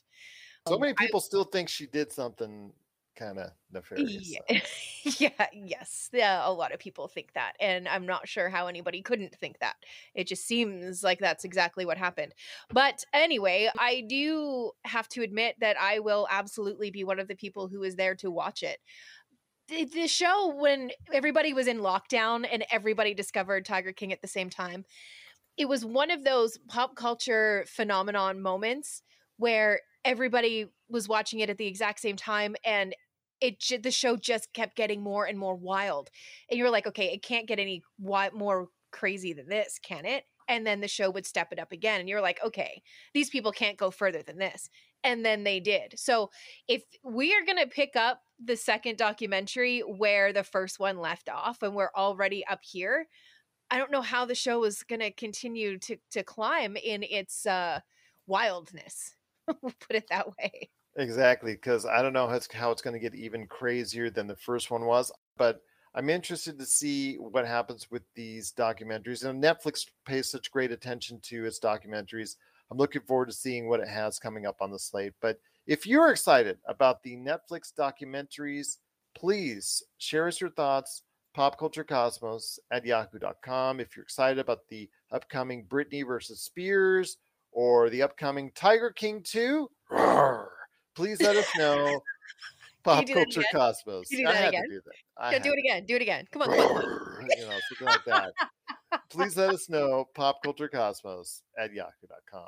[0.68, 2.72] so um, many people still think she did something
[3.15, 4.36] kind of nefarious.
[4.50, 4.62] Yeah.
[5.19, 6.10] yeah, yes.
[6.13, 7.54] Yeah, a lot of people think that.
[7.60, 9.76] And I'm not sure how anybody couldn't think that.
[10.15, 12.34] It just seems like that's exactly what happened.
[12.69, 17.36] But anyway, I do have to admit that I will absolutely be one of the
[17.36, 18.80] people who is there to watch it.
[19.67, 24.28] The, the show, when everybody was in lockdown and everybody discovered Tiger King at the
[24.28, 24.86] same time,
[25.58, 29.04] it was one of those pop culture phenomenon moments
[29.38, 32.95] where everybody was watching it at the exact same time and
[33.39, 36.10] it the show just kept getting more and more wild
[36.49, 40.25] and you're like okay it can't get any wi- more crazy than this can it?
[40.47, 42.82] And then the show would step it up again and you're like okay
[43.13, 44.69] these people can't go further than this
[45.04, 45.97] and then they did.
[45.97, 46.30] So
[46.67, 51.30] if we are going to pick up the second documentary where the first one left
[51.30, 53.08] off and we're already up here
[53.69, 57.45] i don't know how the show is going to continue to to climb in its
[57.45, 57.80] uh
[58.27, 59.15] wildness
[59.62, 62.93] we'll put it that way Exactly, because I don't know how it's, how it's going
[62.93, 65.62] to get even crazier than the first one was, but
[65.95, 69.25] I'm interested to see what happens with these documentaries.
[69.25, 72.36] And Netflix pays such great attention to its documentaries.
[72.69, 75.13] I'm looking forward to seeing what it has coming up on the slate.
[75.21, 78.77] But if you're excited about the Netflix documentaries,
[79.15, 81.04] please share us your thoughts.
[81.36, 83.80] Popculturecosmos at yahoo.com.
[83.80, 87.17] If you're excited about the upcoming Britney versus Spears
[87.51, 89.69] or the upcoming Tiger King 2,
[90.95, 92.01] please let us know.
[92.84, 94.10] Pop Culture Cosmos.
[94.10, 94.63] You do that I had again?
[94.63, 95.23] to do that.
[95.23, 95.60] I Yeah, do it to.
[95.60, 95.86] again.
[95.86, 96.27] Do it again.
[96.32, 96.47] Come on.
[96.49, 97.27] Come on.
[97.38, 98.34] you know, something like that.
[99.12, 100.06] Please let us know.
[100.17, 102.47] Popculturecosmos at yahoo.com.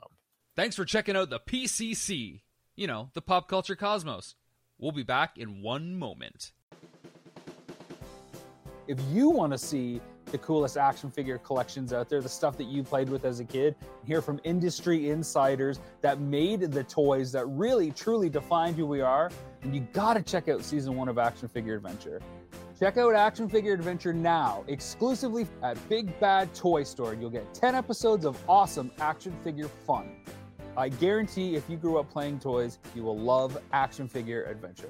[0.56, 2.41] Thanks for checking out the PCC.
[2.75, 4.34] You know, the Pop Culture Cosmos.
[4.79, 6.51] We'll be back in one moment.
[8.88, 10.01] if you want to see
[10.34, 13.46] the coolest action figure collections out there, the stuff that you played with as a
[13.46, 19.00] kid, hear from industry insiders that made the toys that really truly defined who we
[19.00, 19.30] are,
[19.62, 22.19] and you got to check out season one of Action Figure Adventure.
[22.80, 27.13] Check out Action Figure Adventure now, exclusively at Big Bad Toy Store.
[27.13, 30.15] You'll get 10 episodes of awesome action figure fun.
[30.76, 34.89] I guarantee if you grew up playing toys, you will love Action Figure Adventure.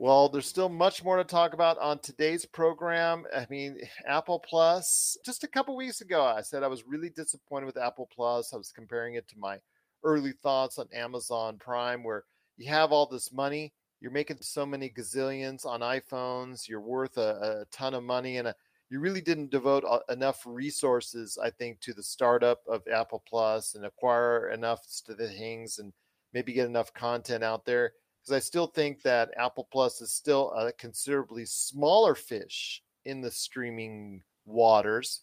[0.00, 3.26] Well, there's still much more to talk about on today's program.
[3.36, 3.76] I mean,
[4.08, 8.08] Apple Plus, just a couple weeks ago, I said I was really disappointed with Apple
[8.10, 8.54] Plus.
[8.54, 9.58] I was comparing it to my
[10.02, 12.24] early thoughts on Amazon Prime, where
[12.56, 17.60] you have all this money, you're making so many gazillions on iPhones, you're worth a,
[17.60, 18.54] a ton of money, and uh
[18.88, 23.84] you really didn't devote enough resources, I think, to the startup of Apple Plus and
[23.84, 25.92] acquire enough to the things and
[26.32, 30.50] maybe get enough content out there because I still think that Apple Plus is still
[30.52, 35.22] a considerably smaller fish in the streaming waters.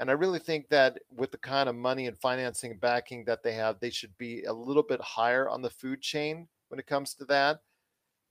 [0.00, 3.42] And I really think that with the kind of money and financing and backing that
[3.42, 6.86] they have, they should be a little bit higher on the food chain when it
[6.86, 7.60] comes to that.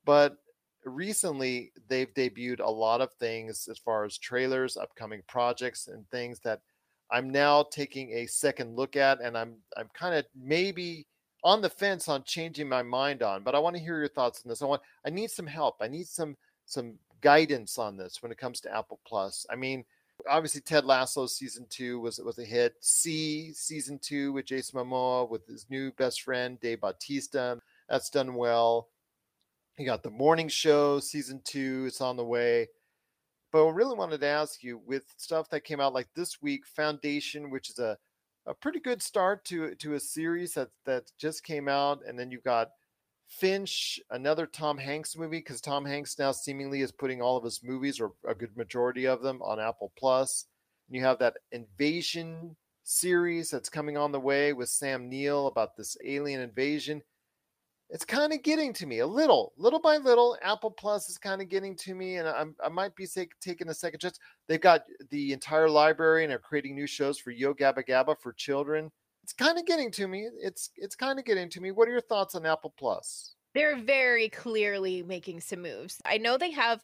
[0.05, 0.37] But
[0.85, 6.39] recently, they've debuted a lot of things as far as trailers, upcoming projects, and things
[6.39, 6.61] that
[7.11, 11.07] I'm now taking a second look at, and I'm I'm kind of maybe
[11.43, 13.43] on the fence on changing my mind on.
[13.43, 14.61] But I want to hear your thoughts on this.
[14.61, 15.77] I want I need some help.
[15.81, 19.45] I need some some guidance on this when it comes to Apple Plus.
[19.49, 19.85] I mean,
[20.29, 22.75] obviously Ted Lasso season two was was a hit.
[22.81, 27.59] See season two with Jason Momoa with his new best friend Dave Bautista.
[27.89, 28.89] That's done well.
[29.77, 31.85] You got the morning show season two.
[31.87, 32.67] It's on the way.
[33.51, 36.65] But I really wanted to ask you with stuff that came out like this week,
[36.65, 37.97] Foundation, which is a
[38.47, 42.31] a pretty good start to to a series that that just came out, and then
[42.31, 42.69] you've got
[43.27, 47.61] Finch, another Tom Hanks movie, because Tom Hanks now seemingly is putting all of his
[47.61, 50.45] movies, or a good majority of them, on Apple Plus.
[50.87, 55.75] And you have that Invasion series that's coming on the way with Sam Neill about
[55.75, 57.01] this alien invasion.
[57.89, 60.37] It's kind of getting to me a little, little by little.
[60.41, 63.69] Apple Plus is kind of getting to me, and I'm, I might be take, taking
[63.69, 64.19] a second chance.
[64.47, 68.33] They've got the entire library and are creating new shows for Yo Gabba Gabba for
[68.33, 68.91] children.
[69.23, 70.29] It's kind of getting to me.
[70.41, 71.71] It's it's kind of getting to me.
[71.71, 73.35] What are your thoughts on Apple Plus?
[73.53, 75.99] They're very clearly making some moves.
[76.05, 76.83] I know they have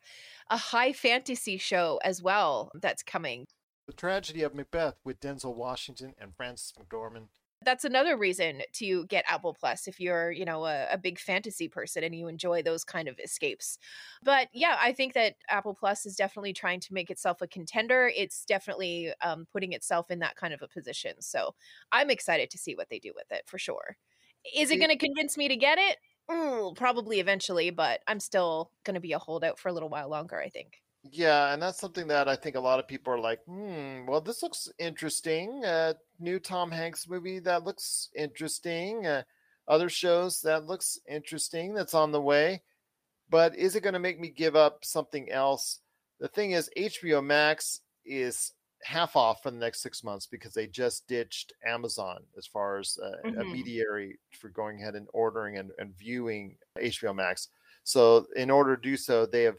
[0.50, 3.46] a high fantasy show as well that's coming.
[3.88, 7.28] The Tragedy of Macbeth with Denzel Washington and Frances McDormand.
[7.64, 11.68] That's another reason to get Apple Plus if you're, you know, a, a big fantasy
[11.68, 13.78] person and you enjoy those kind of escapes.
[14.24, 18.12] But yeah, I think that Apple Plus is definitely trying to make itself a contender.
[18.16, 21.14] It's definitely um, putting itself in that kind of a position.
[21.22, 21.56] So
[21.92, 23.98] I'm excited to see what they do with it for sure.
[24.56, 25.98] Is it going to convince me to get it?
[26.30, 30.10] Mm, probably eventually, but I'm still going to be a holdout for a little while
[30.10, 30.83] longer, I think.
[31.04, 34.22] Yeah, and that's something that I think a lot of people are like, hmm, well,
[34.22, 35.64] this looks interesting.
[35.66, 39.06] Uh, new Tom Hanks movie that looks interesting.
[39.06, 39.24] Uh,
[39.68, 42.64] other shows that looks interesting that's on the way.
[43.30, 45.80] But is it going to make me give up something else?
[46.20, 50.68] The thing is, HBO Max is half off for the next six months because they
[50.68, 53.52] just ditched Amazon as far as uh, a Mhm.
[53.52, 57.50] mediary for going ahead and ordering and, and viewing HBO Max.
[57.84, 59.58] So, in order to do so, they have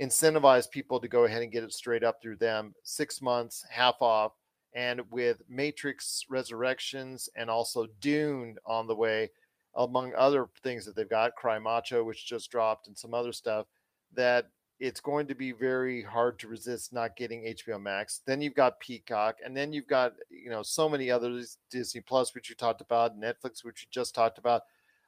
[0.00, 2.74] incentivized people to go ahead and get it straight up through them.
[2.82, 4.32] Six months, half off.
[4.74, 9.30] And with Matrix Resurrections and also Dune on the way,
[9.74, 13.66] among other things that they've got, Cry Macho, which just dropped, and some other stuff,
[14.14, 14.46] that
[14.80, 18.22] it's going to be very hard to resist not getting HBO Max.
[18.26, 22.34] Then you've got Peacock, and then you've got you know so many others, Disney Plus,
[22.34, 24.62] which you talked about, Netflix, which you just talked about.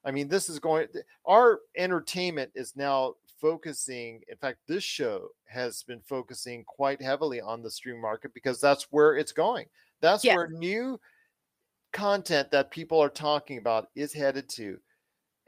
[0.04, 0.88] I mean, this is going.
[1.24, 4.22] Our entertainment is now focusing.
[4.28, 8.84] In fact, this show has been focusing quite heavily on the stream market because that's
[8.90, 9.66] where it's going.
[10.00, 10.36] That's Yeah.
[10.36, 10.98] where new
[11.92, 14.80] content that people are talking about is headed to.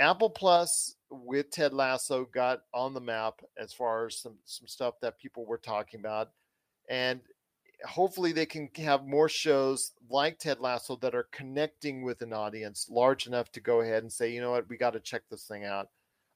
[0.00, 4.98] Apple Plus with Ted Lasso got on the map as far as some some stuff
[5.00, 6.32] that people were talking about,
[6.88, 7.20] and
[7.86, 12.88] hopefully they can have more shows like Ted Lasso that are connecting with an audience
[12.90, 15.46] large enough to go ahead and say, you know what, we got to check this
[15.46, 15.88] thing out.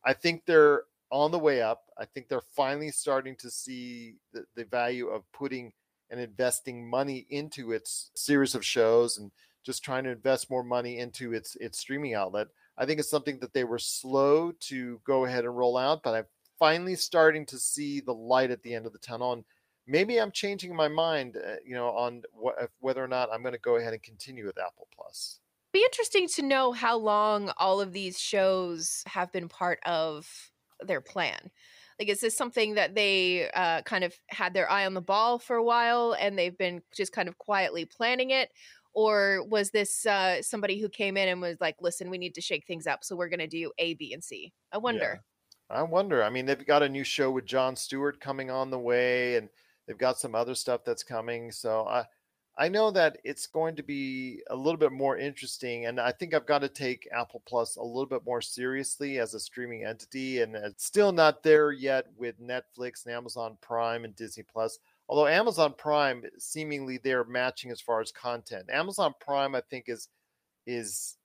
[0.05, 1.85] I think they're on the way up.
[1.99, 5.73] I think they're finally starting to see the, the value of putting
[6.11, 9.31] and investing money into its series of shows and
[9.65, 12.49] just trying to invest more money into its its streaming outlet.
[12.79, 16.15] I think it's something that they were slow to go ahead and roll out, but
[16.15, 16.27] I'm
[16.59, 19.33] finally starting to see the light at the end of the tunnel.
[19.33, 19.45] And
[19.87, 23.53] maybe I'm changing my mind, uh, you know, on wh- whether or not I'm going
[23.53, 25.41] to go ahead and continue with Apple Plus.
[25.73, 30.51] Be interesting to know how long all of these shows have been part of
[30.87, 31.51] their plan.
[31.99, 35.39] Like, is this something that they uh, kind of had their eye on the ball
[35.39, 38.51] for a while and they've been just kind of quietly planning it?
[38.95, 42.41] Or was this uh, somebody who came in and was like, listen, we need to
[42.41, 43.05] shake things up.
[43.05, 44.53] So we're going to do A, B, and C?
[44.73, 45.21] I wonder.
[45.71, 45.77] Yeah.
[45.79, 46.23] I wonder.
[46.23, 49.49] I mean, they've got a new show with Jon Stewart coming on the way, and
[49.87, 51.53] they've got some other stuff that's coming.
[51.53, 52.07] So I,
[52.61, 56.35] I know that it's going to be a little bit more interesting, and I think
[56.35, 60.43] I've got to take Apple Plus a little bit more seriously as a streaming entity,
[60.43, 64.81] and it's still not there yet with Netflix and Amazon Prime and Disney Plus.
[65.09, 68.69] Although Amazon Prime seemingly they're matching as far as content.
[68.71, 70.09] Amazon Prime, I think, is
[70.67, 71.17] is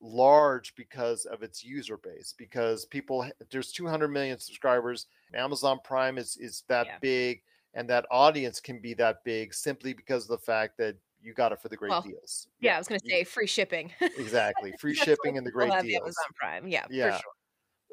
[0.00, 6.38] large because of its user base because people there's 200 million subscribers amazon prime is
[6.38, 6.96] is that yeah.
[7.02, 7.42] big
[7.74, 11.52] and that audience can be that big simply because of the fact that you got
[11.52, 13.92] it for the great well, deals yeah, yeah, i was going to say free shipping
[14.00, 17.32] exactly free shipping and the great deals amazon prime yeah yeah sure.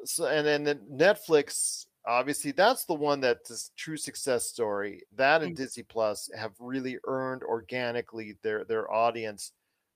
[0.04, 5.62] so and then netflix obviously that's the one that's true success story that and mm-hmm.
[5.62, 9.52] disney plus have really earned organically their their audience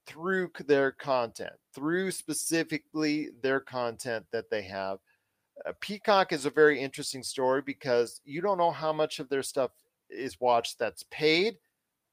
[0.07, 4.99] through their content, through specifically their content that they have.
[5.67, 9.43] Uh, Peacock is a very interesting story because you don't know how much of their
[9.43, 9.71] stuff
[10.11, 11.57] is watched that's paid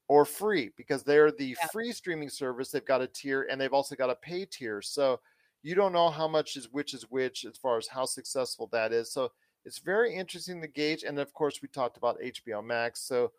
[0.08, 1.66] or free because they're the yeah.
[1.72, 2.70] free streaming service.
[2.70, 4.82] They've got a tier and they've also got a pay tier.
[4.82, 5.20] So
[5.62, 8.92] you don't know how much is which is which as far as how successful that
[8.92, 9.12] is.
[9.12, 9.30] So
[9.64, 11.04] it's very interesting to gauge.
[11.04, 13.00] And of course, we talked about HBO Max.
[13.00, 13.32] So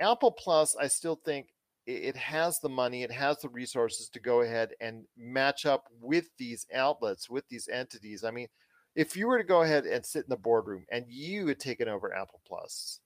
[0.00, 1.48] Apple Plus, I still think
[1.86, 6.28] it has the money, it has the resources to go ahead and match up with
[6.36, 8.24] these outlets, with these entities.
[8.24, 8.48] I mean,
[8.98, 11.88] if you were to go ahead and sit in the boardroom and you had taken
[11.88, 12.98] over Apple Plus,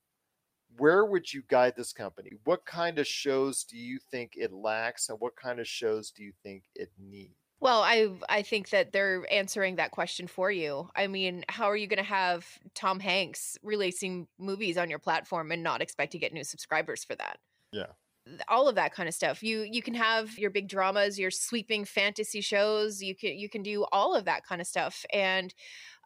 [0.79, 2.31] where would you guide this company?
[2.45, 6.25] What kind of shows do you think it lacks, and what kind of shows do
[6.25, 7.35] you think it needs?
[7.61, 10.89] Well, I I think that they're answering that question for you.
[10.97, 15.53] I mean, how are you going to have Tom Hanks releasing movies on your platform
[15.53, 17.39] and not expect to get new subscribers for that?
[17.71, 17.93] Yeah
[18.49, 19.43] all of that kind of stuff.
[19.43, 23.03] You you can have your big dramas, your sweeping fantasy shows.
[23.03, 25.53] You can you can do all of that kind of stuff, and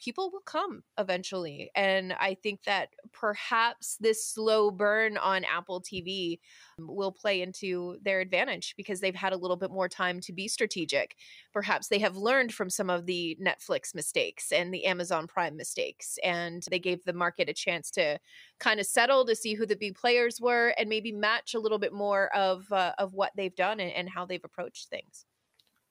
[0.03, 1.71] people will come eventually.
[1.75, 6.39] And I think that perhaps this slow burn on Apple TV
[6.79, 10.49] will play into their advantage because they've had a little bit more time to be
[10.49, 11.17] strategic.
[11.53, 16.19] Perhaps they have learned from some of the Netflix mistakes and the Amazon Prime mistakes,
[16.23, 18.19] and they gave the market a chance to
[18.59, 21.79] kind of settle to see who the big players were and maybe match a little
[21.79, 25.25] bit more of uh, of what they've done and, and how they've approached things.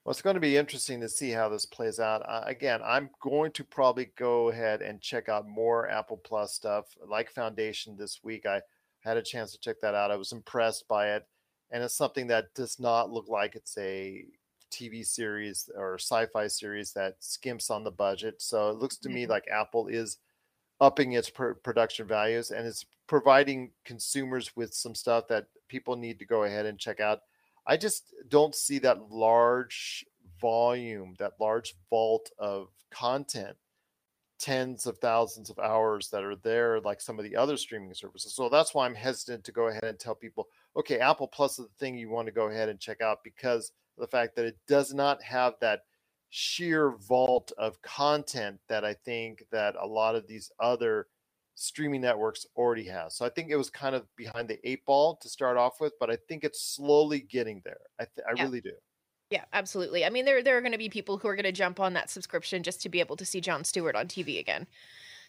[0.06, 2.22] Well, it's going to be interesting to see how this plays out.
[2.30, 6.86] Uh, again, I'm going to probably go ahead and check out more Apple Plus stuff
[7.08, 8.46] like Foundation this week.
[8.46, 8.62] I
[9.00, 10.12] had a chance to check that out.
[10.12, 11.26] I was impressed by it.
[11.72, 14.26] And it's something that does not look like it's a
[14.72, 18.40] TV series or sci fi series that skimps on the budget.
[18.44, 19.16] So it looks to mm-hmm.
[19.16, 20.20] me like Apple is
[20.80, 26.20] upping its pr- production values and it's providing consumers with some stuff that people need
[26.20, 27.22] to go ahead and check out
[27.68, 30.06] I just don't see that large
[30.40, 33.58] volume, that large vault of content,
[34.40, 38.34] tens of thousands of hours that are there, like some of the other streaming services.
[38.34, 40.48] So that's why I'm hesitant to go ahead and tell people,
[40.78, 43.72] okay, Apple Plus is the thing you want to go ahead and check out because
[43.98, 45.82] of the fact that it does not have that
[46.30, 51.08] sheer vault of content that I think that a lot of these other
[51.56, 53.16] streaming networks already has.
[53.16, 55.94] So I think it was kind of behind the eight ball to start off with,
[56.00, 57.80] but I think it's slowly getting there.
[58.00, 58.44] I, th- I yeah.
[58.44, 58.74] really do.
[59.32, 60.06] Yeah, absolutely.
[60.06, 61.94] I mean, there there are going to be people who are going to jump on
[61.94, 64.68] that subscription just to be able to see Jon Stewart on TV again.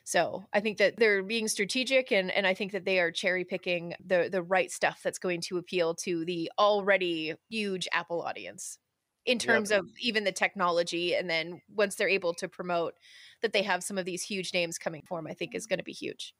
[0.04, 3.44] So I think that they're being strategic, and and I think that they are cherry
[3.44, 8.78] picking the the right stuff that's going to appeal to the already huge Apple audience
[9.26, 9.80] in terms yep.
[9.80, 12.94] of even the technology, and then once they're able to promote
[13.42, 15.78] that they have some of these huge names coming for them, I think is going
[15.78, 16.34] to be huge.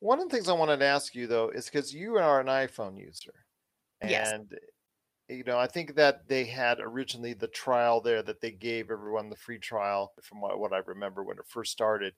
[0.00, 2.46] One of the things I wanted to ask you though is because you are an
[2.46, 3.34] iPhone user,
[4.00, 4.40] and yes.
[5.30, 9.28] You know, I think that they had originally the trial there that they gave everyone
[9.28, 12.14] the free trial from what, what I remember when it first started.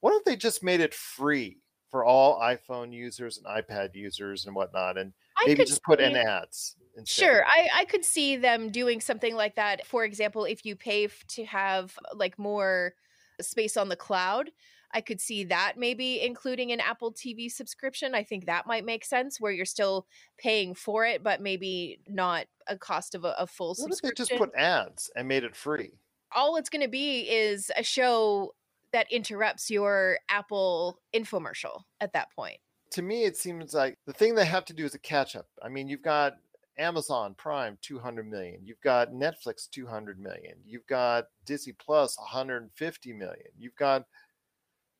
[0.00, 4.54] What if they just made it free for all iPhone users and iPad users and
[4.54, 6.76] whatnot, and I maybe just put in ads?
[6.96, 7.24] instead?
[7.24, 9.86] Sure, I, I could see them doing something like that.
[9.86, 12.94] For example, if you pay f- to have like more
[13.40, 14.50] space on the cloud,
[14.92, 18.14] I could see that maybe including an Apple TV subscription.
[18.14, 20.06] I think that might make sense where you're still
[20.38, 24.08] paying for it, but maybe not a cost of a, a full What if they
[24.08, 24.38] subscription.
[24.38, 25.90] just put ads and made it free?
[26.34, 28.54] All it's going to be is a show
[28.92, 32.58] that interrupts your Apple infomercial at that point.
[32.94, 35.46] To me it seems like the thing they have to do is a catch up
[35.62, 36.34] i mean you've got
[36.78, 43.48] amazon prime 200 million you've got netflix 200 million you've got disney plus 150 million
[43.58, 44.04] you've got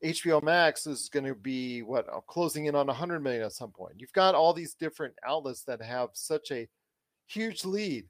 [0.05, 3.71] hbo max is going to be what uh, closing in on 100 million at some
[3.71, 3.95] point.
[3.99, 6.69] You've got all these different outlets that have such a
[7.27, 8.07] huge lead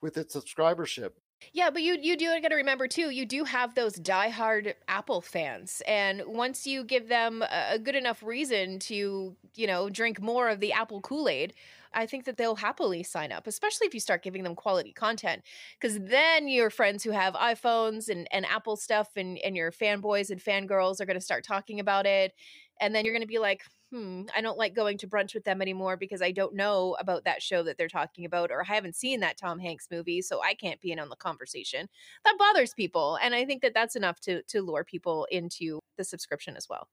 [0.00, 1.10] with its subscribership
[1.52, 3.10] Yeah, but you you do got to remember too.
[3.10, 8.22] You do have those diehard Apple fans, and once you give them a good enough
[8.22, 11.54] reason to you know drink more of the Apple Kool Aid,
[11.92, 13.46] I think that they'll happily sign up.
[13.46, 15.42] Especially if you start giving them quality content,
[15.80, 20.30] because then your friends who have iPhones and and Apple stuff, and and your fanboys
[20.30, 22.34] and fangirls are going to start talking about it,
[22.80, 23.62] and then you're going to be like.
[23.92, 27.22] Hmm, I don't like going to brunch with them anymore because I don't know about
[27.24, 30.42] that show that they're talking about, or I haven't seen that Tom Hanks movie, so
[30.42, 31.88] I can't be in on the conversation.
[32.24, 36.02] That bothers people, and I think that that's enough to to lure people into the
[36.02, 36.88] subscription as well.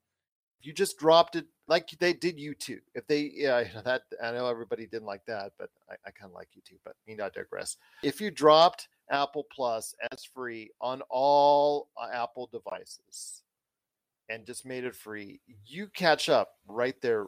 [0.63, 2.82] you just dropped it like they did YouTube.
[2.93, 6.36] If they, yeah, that I know everybody didn't like that, but I, I kind of
[6.36, 6.79] like YouTube.
[6.86, 7.77] But me not digress.
[8.03, 13.43] If you dropped Apple Plus as free on all uh, Apple devices
[14.32, 17.25] and just made it free, you catch up right there,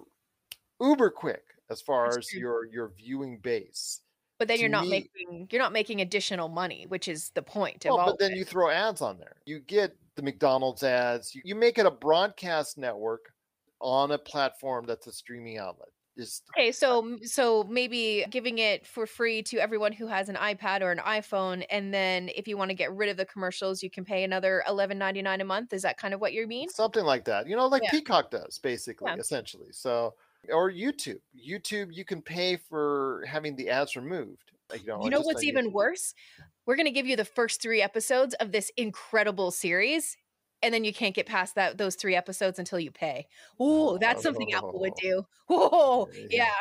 [0.81, 2.39] uber quick as far That's as true.
[2.39, 4.01] your your viewing base.
[4.39, 7.41] But then To you're not me- making you're not making additional money, which is the
[7.41, 9.35] point Well, but then you throw ads on there.
[9.45, 11.33] You get the McDonald's ads.
[11.35, 13.31] You, you make it a broadcast network
[13.79, 15.89] on a platform that's a streaming outlet.
[16.17, 20.35] Just Okay, uh, so so maybe giving it for free to everyone who has an
[20.35, 23.81] iPad or an iPhone, and then if you want to get rid of the commercials,
[23.81, 25.73] you can pay another eleven ninety nine a month.
[25.73, 26.69] Is that kind of what you mean?
[26.69, 27.47] something like that.
[27.47, 27.89] You know, like Yeah.
[27.89, 29.17] Peacock does, basically, Yeah.
[29.17, 29.71] essentially.
[29.71, 30.15] So,
[30.49, 31.19] or YouTube.
[31.35, 34.51] YouTube, you can pay for having the ads removed.
[34.69, 35.73] like, You know, You know what's even YouTube.
[35.73, 36.13] worse?
[36.65, 40.15] We're going to give you the first three episodes of this incredible series,
[40.63, 43.27] and then you can't get past that those three episodes until you pay.
[43.59, 45.23] Oh, that's something Apple would do.
[45.47, 46.55] Whoa, yeah.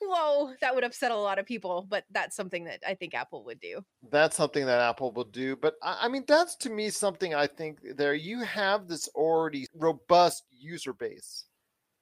[0.00, 3.44] Whoa, that would upset a lot of people, but that's something that I think Apple
[3.44, 3.82] would do.
[4.02, 5.56] That's something that Apple will do.
[5.56, 9.66] But I, I mean, that's to me something I think there you have this already
[9.74, 11.46] robust user base.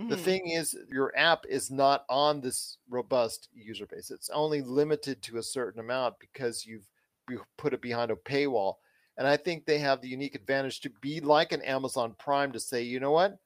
[0.09, 0.25] The Mhm.
[0.25, 4.11] thing is, your app is not on this robust user base.
[4.11, 6.89] It's only limited to a certain amount because you've
[7.31, 8.77] you put it behind a paywall.
[9.17, 12.61] And I think they have the unique advantage to be like an Amazon Prime to
[12.61, 13.39] say, you know what?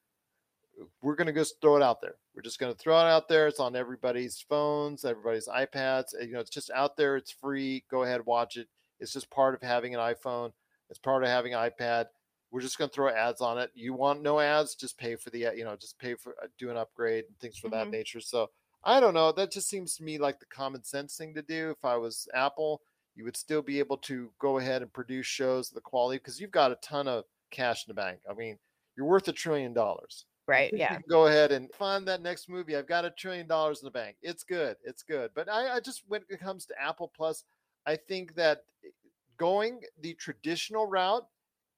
[1.01, 2.15] We're going to just throw it out there.
[2.33, 3.47] We're just going to throw it out there.
[3.47, 6.13] It's on everybody's phones, everybody's iPads.
[6.19, 7.17] You know, it's just out there.
[7.17, 7.83] It's free.
[7.91, 8.67] Go ahead, watch it.
[8.99, 10.53] It's just part of having an iPhone.
[10.89, 12.05] It's part of having an iPad.
[12.51, 13.71] We're just going to throw ads on it.
[13.75, 14.73] You want no ads?
[14.73, 17.57] Just pay for the, you know, just pay for uh, do an upgrade and things
[17.57, 17.91] for that Mhm.
[17.91, 18.21] nature.
[18.21, 18.49] So
[18.83, 19.31] I don't know.
[19.31, 21.69] That just seems to me like the common sense thing to do.
[21.71, 22.81] If I was Apple,
[23.19, 26.39] you would still be able to go ahead and produce shows of the quality because
[26.39, 28.21] you've got a ton of cash in the bank.
[28.29, 28.57] I mean,
[28.95, 30.23] you're worth a trillion dollars.
[30.47, 30.93] Right, You yeah.
[30.93, 32.77] can go ahead and fund that next movie.
[32.77, 34.15] I've got a trillion dollars in the bank.
[34.21, 34.77] It's good.
[34.85, 35.31] It's good.
[35.35, 37.43] But I, I just, when it comes to Apple Plus,
[37.85, 38.89] I think that eh,
[39.35, 41.27] going the traditional route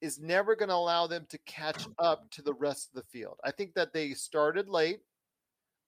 [0.00, 3.40] is never going to allow them to catch up to the rest of the field.
[3.42, 5.00] I think that they started late.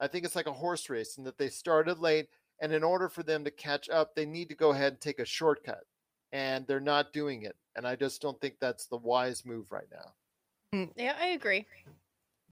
[0.01, 2.27] I think it's like a horse race and that they started late.
[2.61, 5.19] And in order for them to catch up, they need to go ahead and take
[5.19, 5.85] a shortcut.
[6.33, 7.57] And they're not doing it.
[7.77, 10.79] And I just don't think that's the wise move right now.
[10.79, 11.67] Mm, Yeah, I agree.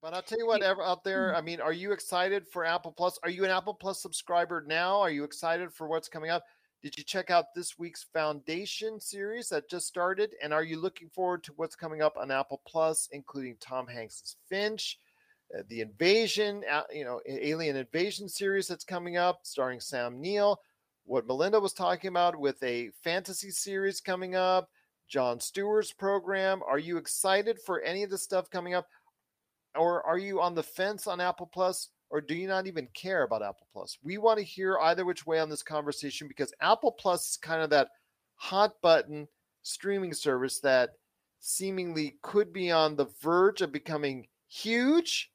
[0.00, 3.20] But I'll tell you what, out there, I mean, are you excited for Apple Plus?
[3.22, 5.00] Are you an Apple Plus subscriber now?
[5.00, 6.44] Are you excited for what's coming up?
[6.82, 10.34] Did you check out this week's Foundation series that just started?
[10.42, 14.34] And are you looking forward to what's coming up on Apple Plus, including Tom Hanks's
[14.48, 14.98] Finch,
[15.68, 20.61] the Invasion, uh, you know, Alien Invasion series that's coming up, starring Sam Neill?
[21.05, 24.70] What Melinda was talking about with a fantasy series coming up,
[25.09, 26.62] Jon Stewart's program.
[26.66, 28.86] Are you excited for any of the stuff coming up?
[29.76, 33.22] or are you on the fence on Apple Plus, or do you not even care
[33.22, 33.98] about Apple Plus?
[34.03, 37.62] We want to hear either which way on this conversation because Apple Plus is kind
[37.62, 37.88] of that
[38.36, 39.28] hot button
[39.62, 40.90] streaming service that
[41.40, 45.31] seemingly could be on the verge of becoming huge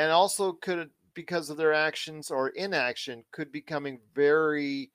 [0.00, 4.90] and also could because of their actions or inaction could be becoming very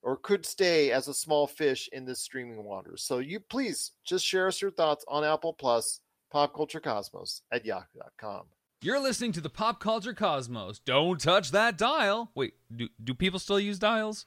[0.00, 3.02] or could stay as a small fish in this streaming waters.
[3.02, 6.00] So you please just share us your thoughts on Apple Plus,
[6.30, 8.42] Pop Culture Cosmos at yahoo.com.
[8.80, 10.78] You're listening to the Pop Culture Cosmos.
[10.78, 12.30] Don't touch that dial.
[12.36, 14.26] Wait, do, do people still use dials?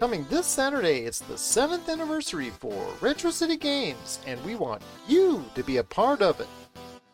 [0.00, 5.44] Coming this Saturday, it's the seventh anniversary for Retro City Games, and we want you
[5.54, 6.48] to be a part of it.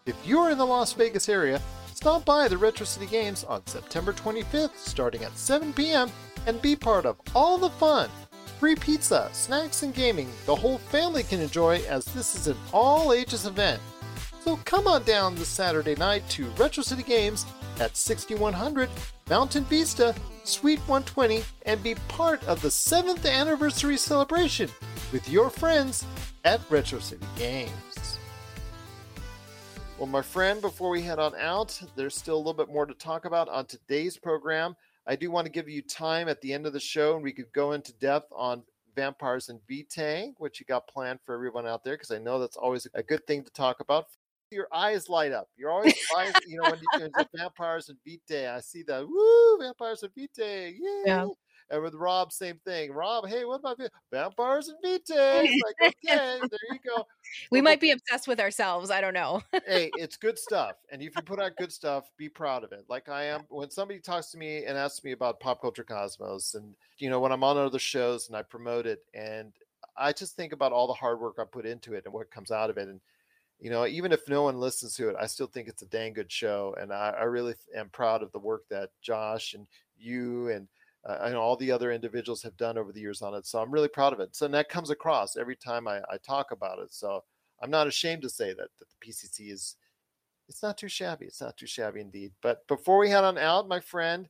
[0.06, 1.60] If you're in the Las Vegas area,
[1.98, 6.08] stop by the Retro City Games on September 25th, starting at 7 p.m.,
[6.46, 8.08] and be part of all the fun.
[8.60, 13.12] Free pizza, snacks, and gaming the whole family can enjoy as this is an all
[13.12, 13.82] ages event.
[14.44, 17.44] So come on down this Saturday night to Retro City Games
[17.80, 18.88] at 6100
[19.28, 24.70] Mountain Vista, Suite 120, and be part of the 7th anniversary celebration
[25.10, 26.04] with your friends
[26.44, 27.87] at Retro City Games.
[29.98, 32.94] Well, my friend, before we head on out, there's still a little bit more to
[32.94, 34.76] talk about on today's program.
[35.08, 37.32] I do want to give you time at the end of the show, and we
[37.32, 38.62] could go into depth on
[38.94, 42.56] vampires and Vitae, which you got planned for everyone out there, because I know that's
[42.56, 44.06] always a good thing to talk about.
[44.52, 45.48] Your eyes light up.
[45.56, 50.04] You're always, eyes, you know, when you vampires and Vitae, I see the woo, vampires
[50.04, 51.26] and Vitae, yeah.
[51.70, 52.92] And with Rob, same thing.
[52.92, 53.78] Rob, hey, what about
[54.10, 54.78] vampires and?
[55.08, 57.04] It's like, okay, there you go.
[57.50, 58.90] We But might be obsessed with ourselves.
[58.90, 59.42] I don't know.
[59.66, 60.76] hey, it's good stuff.
[60.90, 62.84] And if you put out good stuff, be proud of it.
[62.88, 66.54] Like I am when somebody talks to me and asks me about pop culture cosmos
[66.54, 69.52] and you know, when I'm on other shows and I promote it and
[69.96, 72.50] I just think about all the hard work I put into it and what comes
[72.50, 72.88] out of it.
[72.88, 73.00] And
[73.60, 76.12] you know, even if no one listens to it, I still think it's a dang
[76.12, 76.76] good show.
[76.80, 79.66] And I, I really am proud of the work that Josh and
[79.98, 80.68] you and
[81.04, 83.46] uh, and all the other individuals have done over the years on it.
[83.46, 84.34] So I'm really proud of it.
[84.34, 86.92] So and that comes across every time I, I talk about it.
[86.92, 87.22] So
[87.62, 89.76] I'm not ashamed to say that, that the PCC is
[90.48, 91.26] it's not too shabby.
[91.26, 92.32] It's not too shabby indeed.
[92.40, 94.28] But before we head on out, my friend,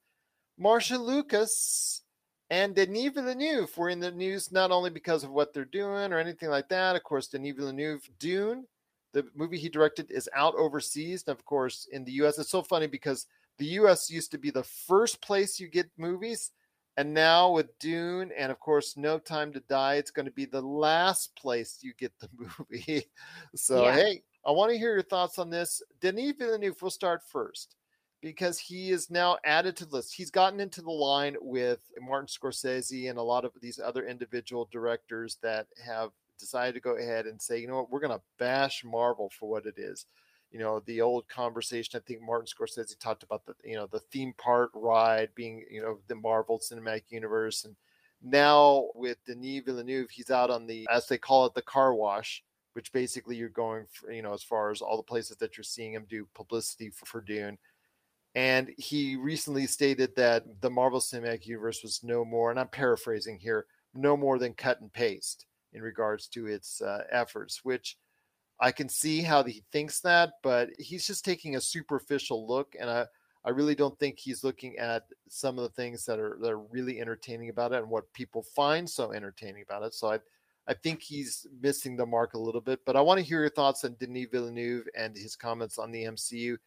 [0.58, 2.02] Marcia Lucas
[2.50, 6.18] and Denis Villeneuve were in the news not only because of what they're doing or
[6.18, 6.96] anything like that.
[6.96, 8.66] Of course, Denis Villeneuve, Dune,
[9.12, 11.22] the movie he directed, is out overseas.
[11.26, 13.26] And of course, in the US, it's so funny because
[13.58, 16.52] the US used to be the first place you get movies.
[16.96, 20.46] And now with Dune and of course No Time to Die, it's going to be
[20.46, 22.28] the last place you get the
[22.58, 23.04] movie.
[23.54, 23.94] so Yeah.
[23.94, 25.82] hey, I want to hear your thoughts on this.
[26.00, 27.76] Denis Villeneuve, we'll start first
[28.20, 30.14] because he is now added to the list.
[30.14, 34.68] He's gotten into the line with Martin Scorsese and a lot of these other individual
[34.72, 38.24] directors that have decided to go ahead and say, you know what, we're going to
[38.38, 40.06] bash Marvel for what it is.
[40.50, 44.00] You know, the old conversation, I think Martin Scorsese talked about the, you know, the
[44.00, 47.64] theme park ride being, you know, the Marvel Cinematic Universe.
[47.64, 47.76] And
[48.22, 52.42] now with Denis Villeneuve, he's out on the, as they call it, the car wash,
[52.72, 55.64] which basically you're going, for, you know, as far as all the places that you're
[55.64, 57.58] seeing him do publicity for, for Dune
[58.34, 63.38] and he recently stated that the Marvel Cinematic Universe was no more, and I'm paraphrasing
[63.38, 67.96] here, no more than cut and paste in regards to its uh, efforts, which
[68.60, 72.90] I can see how he thinks that, but he's just taking a superficial look, and
[72.90, 73.06] I,
[73.44, 76.58] I really don't think he's looking at some of the things that are that are
[76.58, 79.94] really entertaining about it and what people find so entertaining about it.
[79.94, 80.18] So I,
[80.66, 82.80] I think he's missing the mark a little bit.
[82.84, 86.04] But I want to hear your thoughts on Denis Villeneuve and his comments on the
[86.04, 86.58] MCU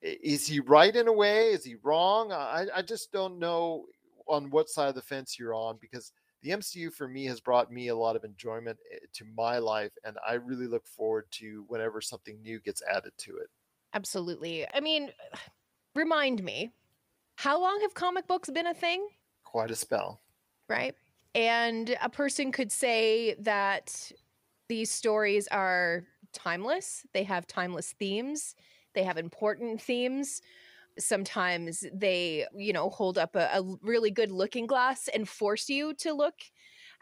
[0.00, 1.50] is he right in a way?
[1.50, 2.32] Is he wrong?
[2.32, 3.86] I, I just don't know
[4.28, 6.12] on what side of the fence you're on because
[6.42, 9.92] the MCU for me has brought me a lot of enjoyment eh, to my life,
[10.04, 13.48] and I really look forward to whenever something new gets added to it.
[13.94, 14.66] Absolutely.
[14.72, 15.12] I mean,
[15.94, 16.72] remind me,
[17.36, 19.08] how long have comic books been a thing?
[19.42, 20.22] Quite a spell.
[20.68, 20.94] right?
[21.34, 24.12] And a person could say that
[24.68, 28.54] these stories are timeless, they have timeless themes,
[28.94, 30.42] they have important themes.
[30.98, 35.94] Sometimes they, you know, hold up a, a really good looking glass and force you
[35.94, 36.34] to look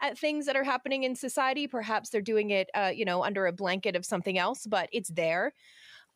[0.01, 1.67] at things that are happening in society.
[1.67, 5.09] Perhaps they're doing it, uh, you know, under a blanket of something else, but it's
[5.09, 5.53] there.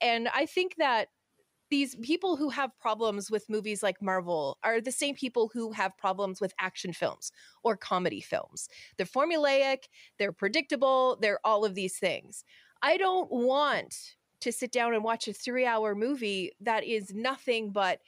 [0.01, 1.07] And I think that
[1.71, 5.97] these people who have problems with movies like Marvel are the same people who have
[5.97, 7.31] problems with action films
[7.63, 8.67] or comedy films.
[8.97, 9.85] They're formulaic,
[10.19, 12.43] they're predictable, they're all of these things.
[12.83, 13.95] I don't want
[14.41, 17.99] to sit down and watch a three hour movie that is nothing but.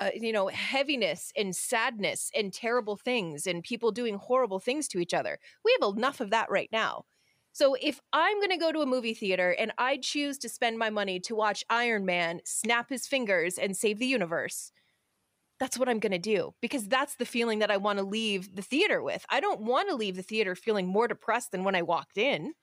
[0.00, 4.98] Uh, you know, heaviness and sadness and terrible things and people doing horrible things to
[4.98, 5.38] each other.
[5.66, 7.04] We have enough of that right now.
[7.52, 10.78] So if I'm going to go to a movie theater and I choose to spend
[10.78, 14.72] my money to watch Iron Man snap his fingers and save the universe,
[15.60, 18.56] that's what I'm going to do because that's the feeling that I want to leave
[18.56, 19.24] the theater with.
[19.28, 22.54] I don't want to leave the theater feeling more depressed than when I walked in.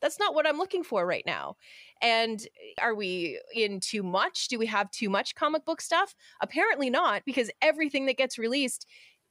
[0.00, 1.56] That's not what I'm looking for right now.
[2.02, 4.48] And eh, are we in too much?
[4.48, 6.14] Do we have too much comic book stuff?
[6.40, 8.86] Apparently not, because everything that gets released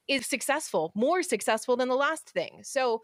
[0.08, 2.62] is successful, more successful than the last thing.
[2.64, 3.04] So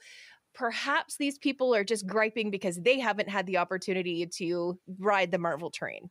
[0.53, 5.37] perhaps these people are just griping because they haven't had the opportunity to ride the
[5.37, 6.09] Marvel train.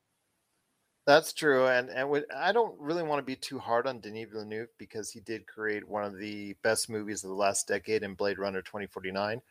[1.06, 4.70] That's true, and and I don't really want to be too hard on Denis Villeneuve
[4.78, 8.38] because he did create one of the best movies of the last decade in Blade
[8.38, 9.42] Runner 2049,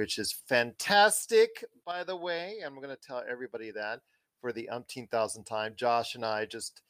[0.00, 2.56] which is fantastic, by the way.
[2.64, 4.00] And I'm going to tell everybody that
[4.40, 5.74] for the umpteen thousand time.
[5.76, 6.80] Josh and I just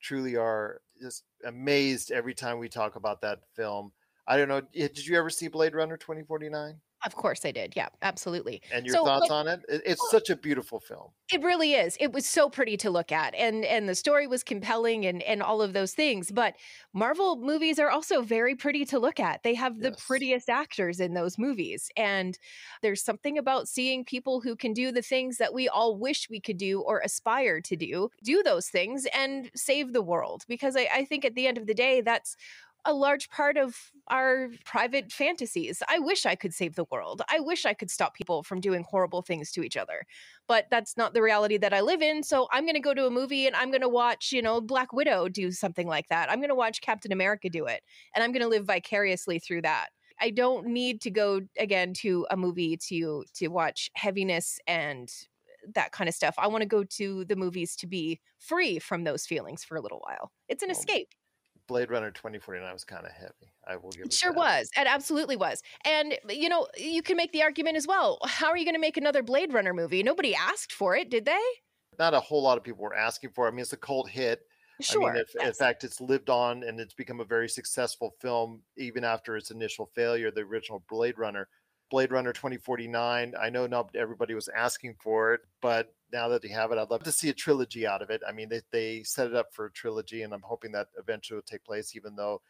[0.00, 3.92] truly are just amazed every time we talk about that film.
[4.26, 4.62] I don't know.
[4.74, 6.80] Eh, did you ever see Blade Runner 2049?
[7.06, 7.74] Of course I did.
[7.76, 8.62] Yeah, absolutely.
[8.70, 9.60] And your So, thoughts like, on it?
[9.68, 10.08] It- It's oh.
[10.10, 11.12] such a beautiful film.
[11.32, 11.96] It really is.
[12.00, 15.42] It was so pretty to look at and and the story was compelling and and
[15.42, 16.54] all of those things, but
[16.92, 19.42] Marvel movies are also very pretty to look at.
[19.42, 22.38] They have the prettiest actors in those movies and
[22.82, 26.40] there's something about seeing people who can do the things that we all wish we
[26.40, 30.88] could do or aspire to do, do those things and save the world because I,
[30.92, 32.36] I think at the end of the day that's
[32.84, 35.82] a large part of our private fantasies.
[35.88, 37.22] I wish I could save the world.
[37.30, 40.04] I wish I could stop people from doing horrible things to each other.
[40.46, 42.22] But that's not the reality that I live in.
[42.22, 44.60] So I'm going to go to a movie and I'm going to watch, you know,
[44.60, 46.30] Black Widow do something like that.
[46.30, 47.82] I'm going to watch Captain America do it.
[48.14, 49.88] And I'm going to live vicariously through that.
[50.20, 55.10] I don't need to go again to a movie to to watch heaviness and
[55.74, 56.34] that kind of stuff.
[56.38, 59.80] I want to go to the movies to be free from those feelings for a
[59.80, 60.30] little while.
[60.48, 61.08] It's an escape.
[61.66, 63.54] Blade Runner 2049 was kind of heavy.
[63.66, 64.34] I will give It it sure that.
[64.34, 64.70] was.
[64.76, 65.62] It absolutely was.
[65.84, 68.18] And, you know, you can make the argument as well.
[68.24, 70.02] How are you going to make another Blade Runner movie?
[70.02, 71.42] Nobody asked for it, did they?
[71.98, 73.46] Not a whole lot of people were asking for.
[73.46, 73.48] it.
[73.48, 74.46] I mean, it's a cult hit.
[74.88, 78.10] I Sure, mean, if, in fact, it's lived on and it's become a very successful
[78.20, 81.48] film, even after its initial failure, the original Blade Runner.
[81.90, 83.34] Blade Runner 2049.
[83.40, 86.90] I know not everybody was asking for it, but now that they have it, I'd
[86.90, 88.22] love to see a trilogy out of it.
[88.26, 91.36] I mean, they, they set it up for a trilogy, and I'm hoping that eventually
[91.36, 92.40] will take place, even though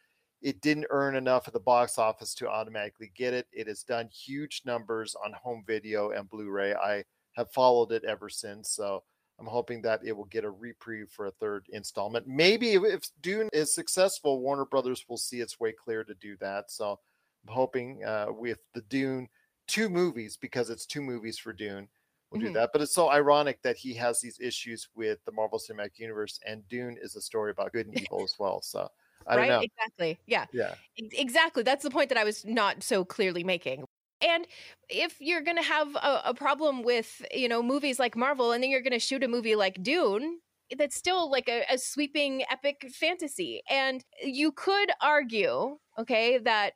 [0.41, 3.47] it didn't earn enough at the box office to automatically get it.
[3.51, 6.75] It has done huge numbers on home video and Blu ray.
[6.75, 7.03] I
[7.33, 8.69] have followed it ever since.
[8.69, 9.03] So
[9.39, 12.27] I'm hoping that it will get a reprieve for a third installment.
[12.27, 16.69] Maybe if, Dune is successful, Warner Brothers will see its way clear to do that.
[16.69, 16.99] So
[17.47, 19.27] I'm hoping uh, with the Dune
[19.67, 21.87] two movies, because it's two movies for Dune,
[22.35, 22.49] we'll Mhm.
[22.53, 22.71] do that.
[22.73, 26.67] But it's so ironic that he has these issues with the Marvel Cinematic Universe, and
[26.67, 28.61] Dune is a story about good and evil as well.
[28.61, 28.89] So
[29.27, 29.37] I right?
[29.37, 29.65] don't know.
[29.65, 30.19] Exactly.
[30.27, 30.45] Yeah.
[30.51, 30.75] Yeah.
[30.97, 31.63] Exactly.
[31.63, 33.85] That's the point that I was not so clearly making.
[34.21, 34.47] And
[34.89, 38.63] if you're going to have a, a problem with, you know, movies like Marvel and
[38.63, 40.39] then you're going to shoot a movie like Dune,
[40.77, 43.61] that's still like a, a sweeping epic fantasy.
[43.69, 46.73] And you could argue, okay, that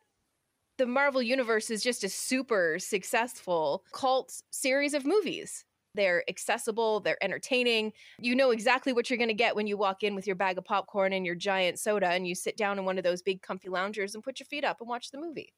[0.80, 5.66] the Marvel universe is just a super successful cult series of movies.
[5.94, 7.92] They're accessible, they're entertaining.
[8.18, 10.58] You know exactly what you're going to get when you walk in with your bag
[10.58, 13.42] of popcorn and your giant soda and you sit down in one of those big
[13.42, 15.54] comfy loungers and put your feet up and watch the movie.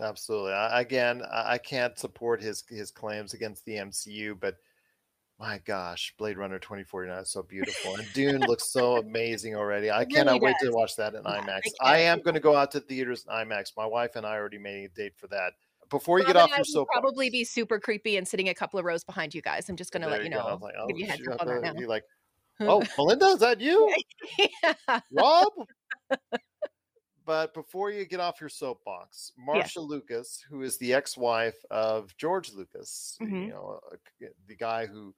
[0.00, 0.52] Absolutely.
[0.52, 4.56] I, again, I can't support his his claims against the MCU, but
[5.38, 9.90] my gosh, Blade Runner 2049 is so beautiful, and Dune looks so amazing already.
[9.90, 11.62] I really cannot wait to watch that in Yeah, IMAX.
[11.80, 13.72] I I, am going to go out to theaters in IMAX.
[13.76, 15.52] My wife and I already made a date for that.
[15.90, 18.86] Before you get off your soapbox, probably be super creepy and sitting a couple of
[18.86, 19.68] rows behind you guys.
[19.68, 20.36] I'm just going to let you go.
[20.36, 20.58] Know.
[20.58, 21.74] give oh, you heads shoot, up on that now.
[21.78, 22.04] You're like,
[22.60, 23.92] oh, Melinda, is that you,
[25.12, 25.52] Rob?
[27.24, 32.52] But before you get off your soapbox, Marcia Lucas, who is the ex-wife of George
[32.52, 33.46] Lucas, Mhm.
[33.46, 35.14] you know, uh, the guy who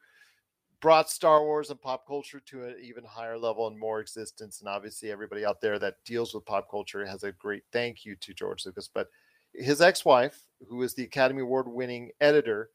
[0.80, 4.68] brought Star Wars and pop culture to an even higher level and more existence, and
[4.68, 8.34] obviously everybody out there that deals with pop culture has a great thank you to
[8.34, 8.86] George Lucas.
[8.88, 9.10] But
[9.52, 12.70] his ex-wife, who is the Academy Award-winning editor,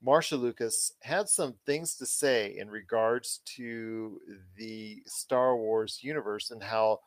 [0.00, 4.20] Marcia Lucas, had some things to say in regards to
[4.54, 7.00] the Star Wars universe and how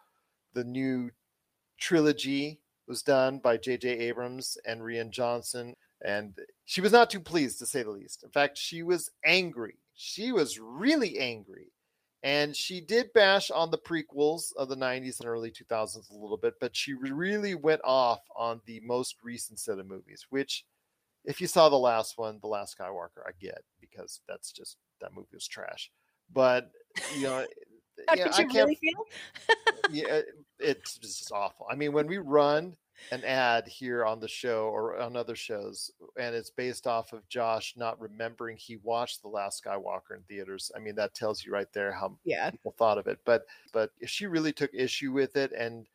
[0.53, 1.09] the new
[1.80, 3.89] trilogy was done by J.J.
[3.89, 5.76] Abrams and Rian Johnson.
[6.05, 8.24] And she was not too pleased, to say the least.
[8.24, 9.78] In fact, she was angry.
[9.95, 11.71] She was really angry.
[12.24, 16.38] And she did bash on the prequels of the 90s and early 2000s a little
[16.38, 20.63] bit, but she really went off on the most recent set of movies, which,
[21.26, 25.13] if you saw the last one, The Last Skywalker, I get because that's just, that
[25.13, 25.91] movie was trash.
[26.32, 26.71] But,
[27.17, 27.45] you know,
[28.08, 29.08] How yeah, did I you can't really feel?
[29.88, 30.22] yeah,
[30.60, 31.68] it's just awful.
[31.70, 32.76] I mean, when we run
[33.12, 37.28] an ad here on the show or on other shows, and it's based off of
[37.30, 41.51] Josh not remembering he watched The Last Skywalker in theaters, I mean, that tells you
[41.51, 42.51] right there how Yeah.
[42.51, 43.20] people thought of it.
[43.26, 45.88] But but she really took issue with it, and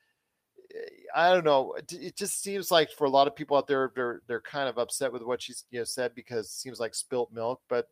[0.74, 0.78] eh,
[1.14, 1.74] I don't know.
[1.74, 4.68] It it just seems like for a lot of people out there, they're they're kind
[4.68, 7.62] of upset with what she's you know said because it seems like spilt milk.
[7.68, 7.88] But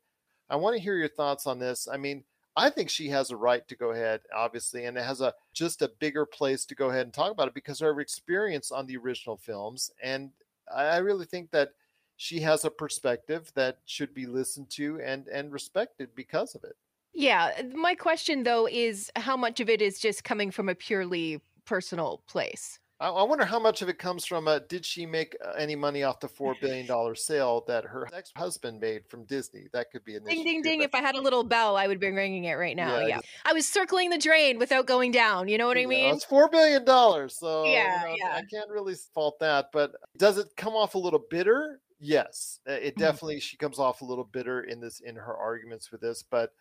[0.50, 1.88] I want to hear your thoughts on this.
[1.88, 2.24] I mean,
[2.56, 5.82] I think she has a right to go ahead, obviously, and it has a just
[5.82, 8.86] a bigger place to go ahead and talk about it because of her experience on
[8.86, 9.90] the original films.
[10.02, 10.32] And
[10.74, 11.72] I really think that
[12.16, 16.76] she has a perspective that should be listened to and and respected because of it.
[17.12, 21.40] Yeah, my question though is how much of it is just coming from a purely
[21.64, 22.78] personal place?
[23.00, 25.76] I, I wonder how much of it comes from uh, did she make uh, any
[25.76, 29.68] money off the four billion dollar sale that her ex husband made from Disney?
[29.72, 30.82] That could be an Ding ding ding!
[30.82, 32.98] If I had a little bell, I would be ringing it right now.
[32.98, 33.20] Yeah, Yeah.
[33.44, 35.48] I was circling the drain without going down.
[35.48, 36.14] You know what I Yeah, mean?
[36.14, 38.28] it's four billion dollars, so you Yeah, know, yeah.
[38.30, 39.70] I can't really fault that.
[39.72, 41.80] But does it come off a little bitter?
[41.98, 42.96] Yes, Uh, it Mhm.
[42.98, 43.40] definitely.
[43.40, 46.52] She comes off a little bitter in this in her arguments with this, but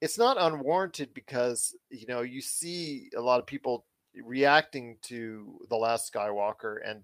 [0.00, 3.86] it's not unwarranted because you know you see a lot of people
[4.24, 7.02] reacting to the last Skywalker and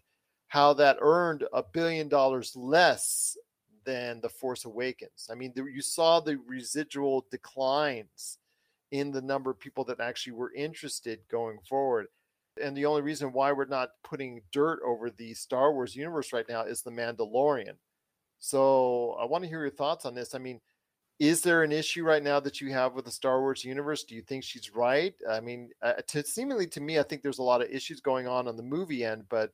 [0.48, 3.36] how that earned a billion dollars less
[3.84, 5.28] than the Force Awakens.
[5.30, 8.38] I mean, there, you saw the residual declines
[8.90, 12.06] in the number of people that actually were interested going forward.
[12.62, 16.48] And the only reason why we're not putting dirt over the Star Wars universe right
[16.48, 17.74] now is the Mandalorian.
[18.38, 20.34] So I want to hear your thoughts on this.
[20.34, 20.60] I mean,
[21.18, 24.04] is there an issue right now that you have with the Star Wars universe?
[24.04, 25.14] Do you think she's right?
[25.30, 28.26] I mean, uh, to, seemingly to me, I think there's a lot of issues going
[28.26, 29.50] on on the movie end, but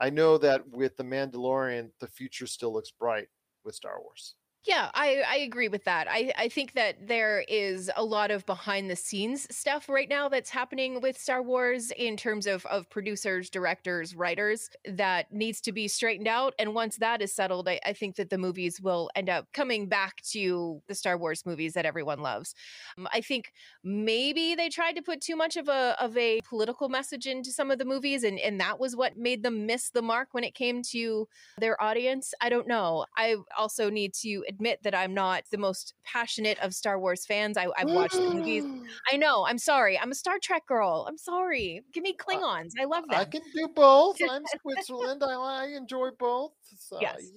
[0.00, 3.28] I know that with the Mandalorian, the future still looks bright
[3.64, 4.34] with Star Wars.
[4.64, 6.08] Yeah, I, I agree with that.
[6.10, 10.28] I, I think that there is a lot of behind the scenes stuff right now
[10.28, 15.72] that's happening with Star Wars in terms of, of producers, directors, writers that needs to
[15.72, 16.54] be straightened out.
[16.58, 19.88] And once that is settled, I, I think that the movies will end up coming
[19.88, 22.54] back to the Star Wars movies that everyone loves.
[22.98, 23.52] Um, I think
[23.84, 27.70] maybe they tried to put too much of a of a political message into some
[27.70, 30.54] of the movies, and, and that was what made them miss the mark when it
[30.54, 31.28] came to
[31.58, 32.34] their audience.
[32.40, 33.06] I don't know.
[33.16, 37.56] I also need to admit that I'm not the most passionate of Star Wars fans.
[37.56, 38.64] I, I've watched the movies.
[39.12, 39.46] I know.
[39.46, 39.98] I'm sorry.
[39.98, 41.06] I'm a Star Trek girl.
[41.08, 41.82] I'm sorry.
[41.92, 42.72] Give me uh, Klingons.
[42.80, 43.20] I love that.
[43.20, 44.16] I can do both.
[44.28, 45.22] I'm Switzerland.
[45.22, 46.52] I, I enjoy both.
[46.76, 47.30] So, Yes.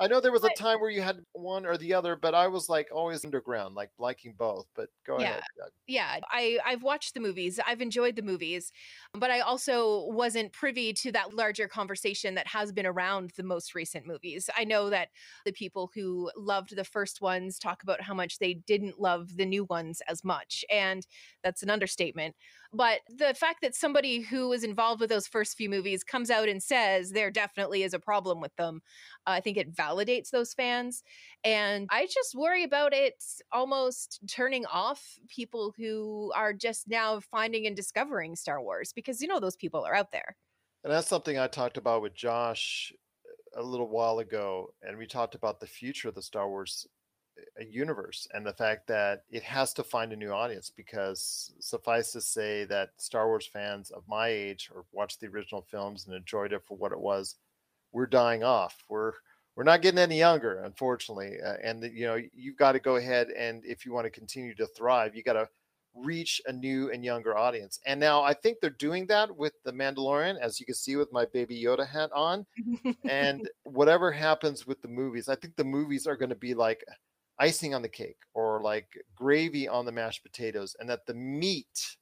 [0.00, 2.46] I know there was a time where you had one or the other, but I
[2.48, 4.66] was like always underground, like liking both.
[4.74, 5.32] But go Yeah.
[5.32, 5.42] ahead.
[5.58, 5.72] Doug.
[5.86, 8.70] yeah i i've watched the movies i've enjoyed the movies
[9.14, 13.74] but i also wasn't privy to that larger conversation that has been around the most
[13.74, 15.08] recent movies i know that
[15.46, 19.46] the people who loved the first ones talk about how much they didn't love the
[19.46, 21.06] new ones as much and
[21.42, 22.36] that's an understatement
[22.72, 26.48] but the fact that somebody who was involved with those first few movies comes out
[26.48, 28.80] and says there definitely is a problem with them
[29.26, 31.02] uh, i think it validates those fans
[31.44, 33.14] and I just worry about it
[33.52, 39.28] almost turning off people who are just now finding and discovering Star Wars because you
[39.28, 40.36] know those people are out there.
[40.84, 42.92] And that's something I talked about with Josh
[43.56, 44.72] a little while ago.
[44.82, 46.86] And we talked about the future of the Star Wars
[47.60, 52.12] uh, universe and the fact that it has to find a new audience because suffice
[52.12, 56.14] to say that Star Wars fans of my age or watched the original films and
[56.14, 57.36] enjoyed it for what it was,
[57.92, 58.84] we're dying off.
[58.88, 59.12] We're
[59.56, 61.38] we're not getting any younger, unfortunately.
[61.44, 64.54] Uh, and you know, you've got to go ahead and if you want to continue
[64.54, 65.48] to thrive, you got to
[65.94, 67.80] reach a new and younger audience.
[67.86, 71.12] And now I think they're doing that with the Mandalorian, as you can see with
[71.12, 72.46] my baby Yoda hat on.
[73.08, 76.84] and whatever happens with the movies, I think the movies are going to be like
[77.38, 81.96] icing on the cake or like gravy on the mashed potatoes, and that the meat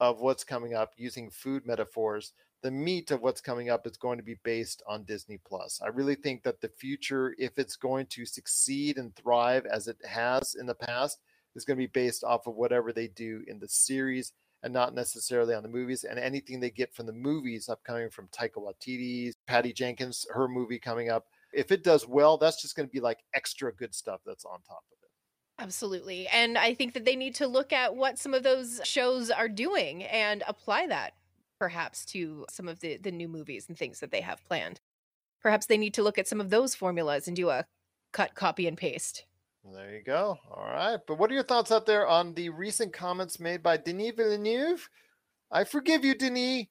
[0.00, 2.32] of what's coming up, using food metaphors,
[2.62, 5.80] the meat of what's coming up is going to be based on Disney Plus.
[5.82, 9.96] I really think that the future, if it's going to succeed and thrive as it
[10.04, 11.18] has in the past,
[11.54, 14.32] is going to be based off of whatever they do in the series
[14.62, 16.04] and not necessarily on the movies.
[16.04, 20.80] And anything they get from the movies upcoming from Taika Waititi, Patty Jenkins, her movie
[20.80, 24.20] coming up, if it does well, that's just going to be like extra good stuff
[24.24, 25.10] that's on top of it.
[25.60, 26.28] Absolutely.
[26.28, 29.48] And I think that they need to look at what some of those shows are
[29.48, 31.14] doing and apply that
[31.58, 34.80] perhaps to some of the, the new movies and things that they have planned.
[35.42, 37.64] Perhaps they need to look at some of those formulas and do a
[38.12, 39.24] cut, copy, and paste.
[39.64, 40.38] There you go.
[40.50, 40.98] All right.
[41.06, 44.88] But what are your thoughts out there on the recent comments made by Denis Villeneuve?
[45.50, 46.66] I forgive you, Denis.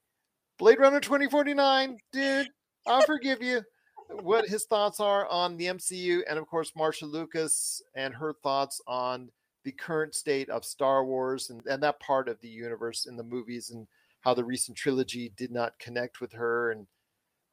[0.58, 2.50] Blade Runner 2049, dude.
[2.88, 3.62] I'll forgive you.
[4.10, 8.82] What his thoughts are on the MCU, and of course, Marcia Lucas and her thoughts
[8.88, 9.30] on
[9.64, 13.24] the current state of Star Wars and, and that part of the universe in the
[13.24, 13.88] movies and
[14.22, 16.72] how the recent trilogy did not connect with her.
[16.72, 16.88] And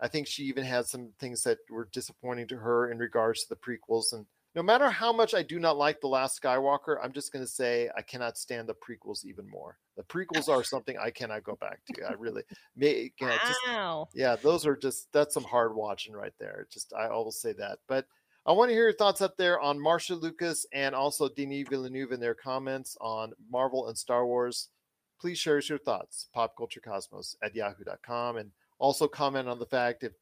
[0.00, 3.48] I think she even had some things that were disappointing to her in regards to
[3.48, 4.12] the prequels.
[4.12, 7.44] And no matter how much I do not like The Last Skywalker, I'm just going
[7.44, 9.78] to say I cannot stand the prequels even more.
[9.96, 12.04] The prequels are something I cannot go back to.
[12.04, 12.42] I really,
[12.76, 13.60] may, you know, just,
[14.14, 16.68] yeah, those are just, that's some hard watching right there.
[16.72, 17.78] Just, I always say that.
[17.88, 18.06] But
[18.46, 22.12] I want to hear your thoughts up there on Marcia Lucas and also Denis Villeneuve
[22.12, 24.68] in their comments on Marvel and Star Wars.
[25.20, 30.12] Please share us your thoughts, popculturecosmos at yahoo.com, and also comment on the fact if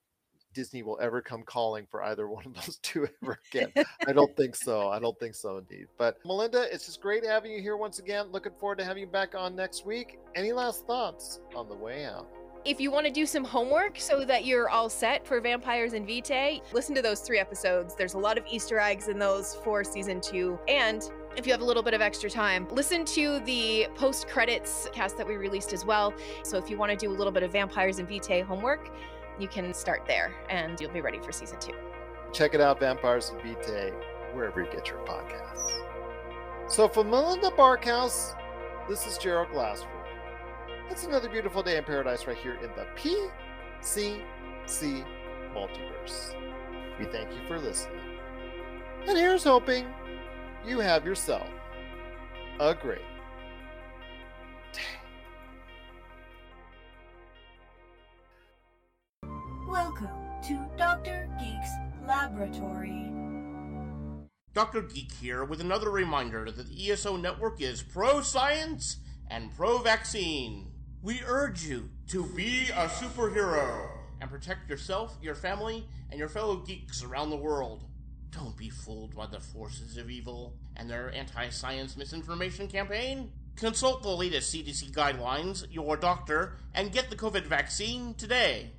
[0.54, 3.72] Disney will ever come calling for either one of those two ever again.
[4.06, 4.88] I don't think so.
[4.88, 5.86] I don't think so, indeed.
[5.98, 8.26] But Melinda, it's just great having you here once again.
[8.30, 10.18] Looking forward to having you back on next week.
[10.34, 12.26] Any last thoughts on the way out?
[12.64, 16.06] If you want to do some homework so that you're all set for Vampires and
[16.06, 17.96] Vitae, listen to those three episodes.
[17.96, 20.60] There's a lot of Easter eggs in those for season two.
[20.68, 21.02] And
[21.36, 25.16] if you have a little bit of extra time, listen to the post credits cast
[25.16, 26.14] that we released as well.
[26.44, 28.90] So if you want to do a little bit of Vampires and Vitae homework,
[29.38, 31.74] you can start there and you'll be ready for season two.
[32.32, 33.92] Check it out, Vampires and Vitae,
[34.32, 35.70] wherever you get your podcasts.
[36.68, 38.34] So for Melinda Barkhouse,
[38.88, 39.88] this is Gerald Glassford.
[40.90, 44.22] It's another beautiful day in paradise right here in the PCC
[45.54, 46.34] multiverse.
[46.98, 48.00] We thank you for listening.
[49.06, 49.86] And here's hoping
[50.66, 51.48] you have yourself
[52.60, 53.02] a great
[59.72, 60.10] Welcome
[60.48, 61.30] to Dr.
[61.40, 61.70] Geek's
[62.06, 63.10] Laboratory.
[64.52, 64.82] Dr.
[64.82, 68.98] Geek here with another reminder that the ESO network is pro science
[69.30, 70.70] and pro vaccine.
[71.00, 73.88] We urge you to be a superhero
[74.20, 77.84] and protect yourself, your family, and your fellow geeks around the world.
[78.28, 83.32] Don't be fooled by the forces of evil and their anti science misinformation campaign.
[83.56, 88.72] Consult the latest CDC guidelines, your doctor, and get the COVID vaccine today.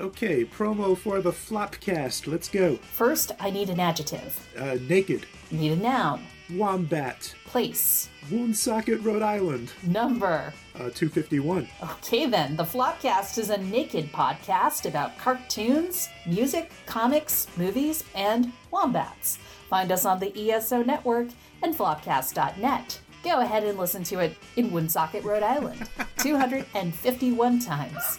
[0.00, 2.26] Okay, promo for the Flopcast.
[2.26, 2.76] Let's go.
[2.76, 4.48] First, I need an adjective.
[4.58, 5.26] Uh, naked.
[5.50, 6.24] Need a noun.
[6.50, 7.34] Wombat.
[7.46, 8.08] Place.
[8.30, 9.72] Woonsocket, Rhode Island.
[9.86, 10.52] Number.
[10.74, 11.68] Uh, 251.
[11.82, 12.56] Okay, then.
[12.56, 19.38] The Flopcast is a naked podcast about cartoons, music, comics, movies, and wombats.
[19.68, 21.28] Find us on the ESO network
[21.62, 23.00] and flopcast.net.
[23.22, 25.88] Go ahead and listen to it in Woonsocket, Rhode Island,
[26.18, 28.18] 251 times.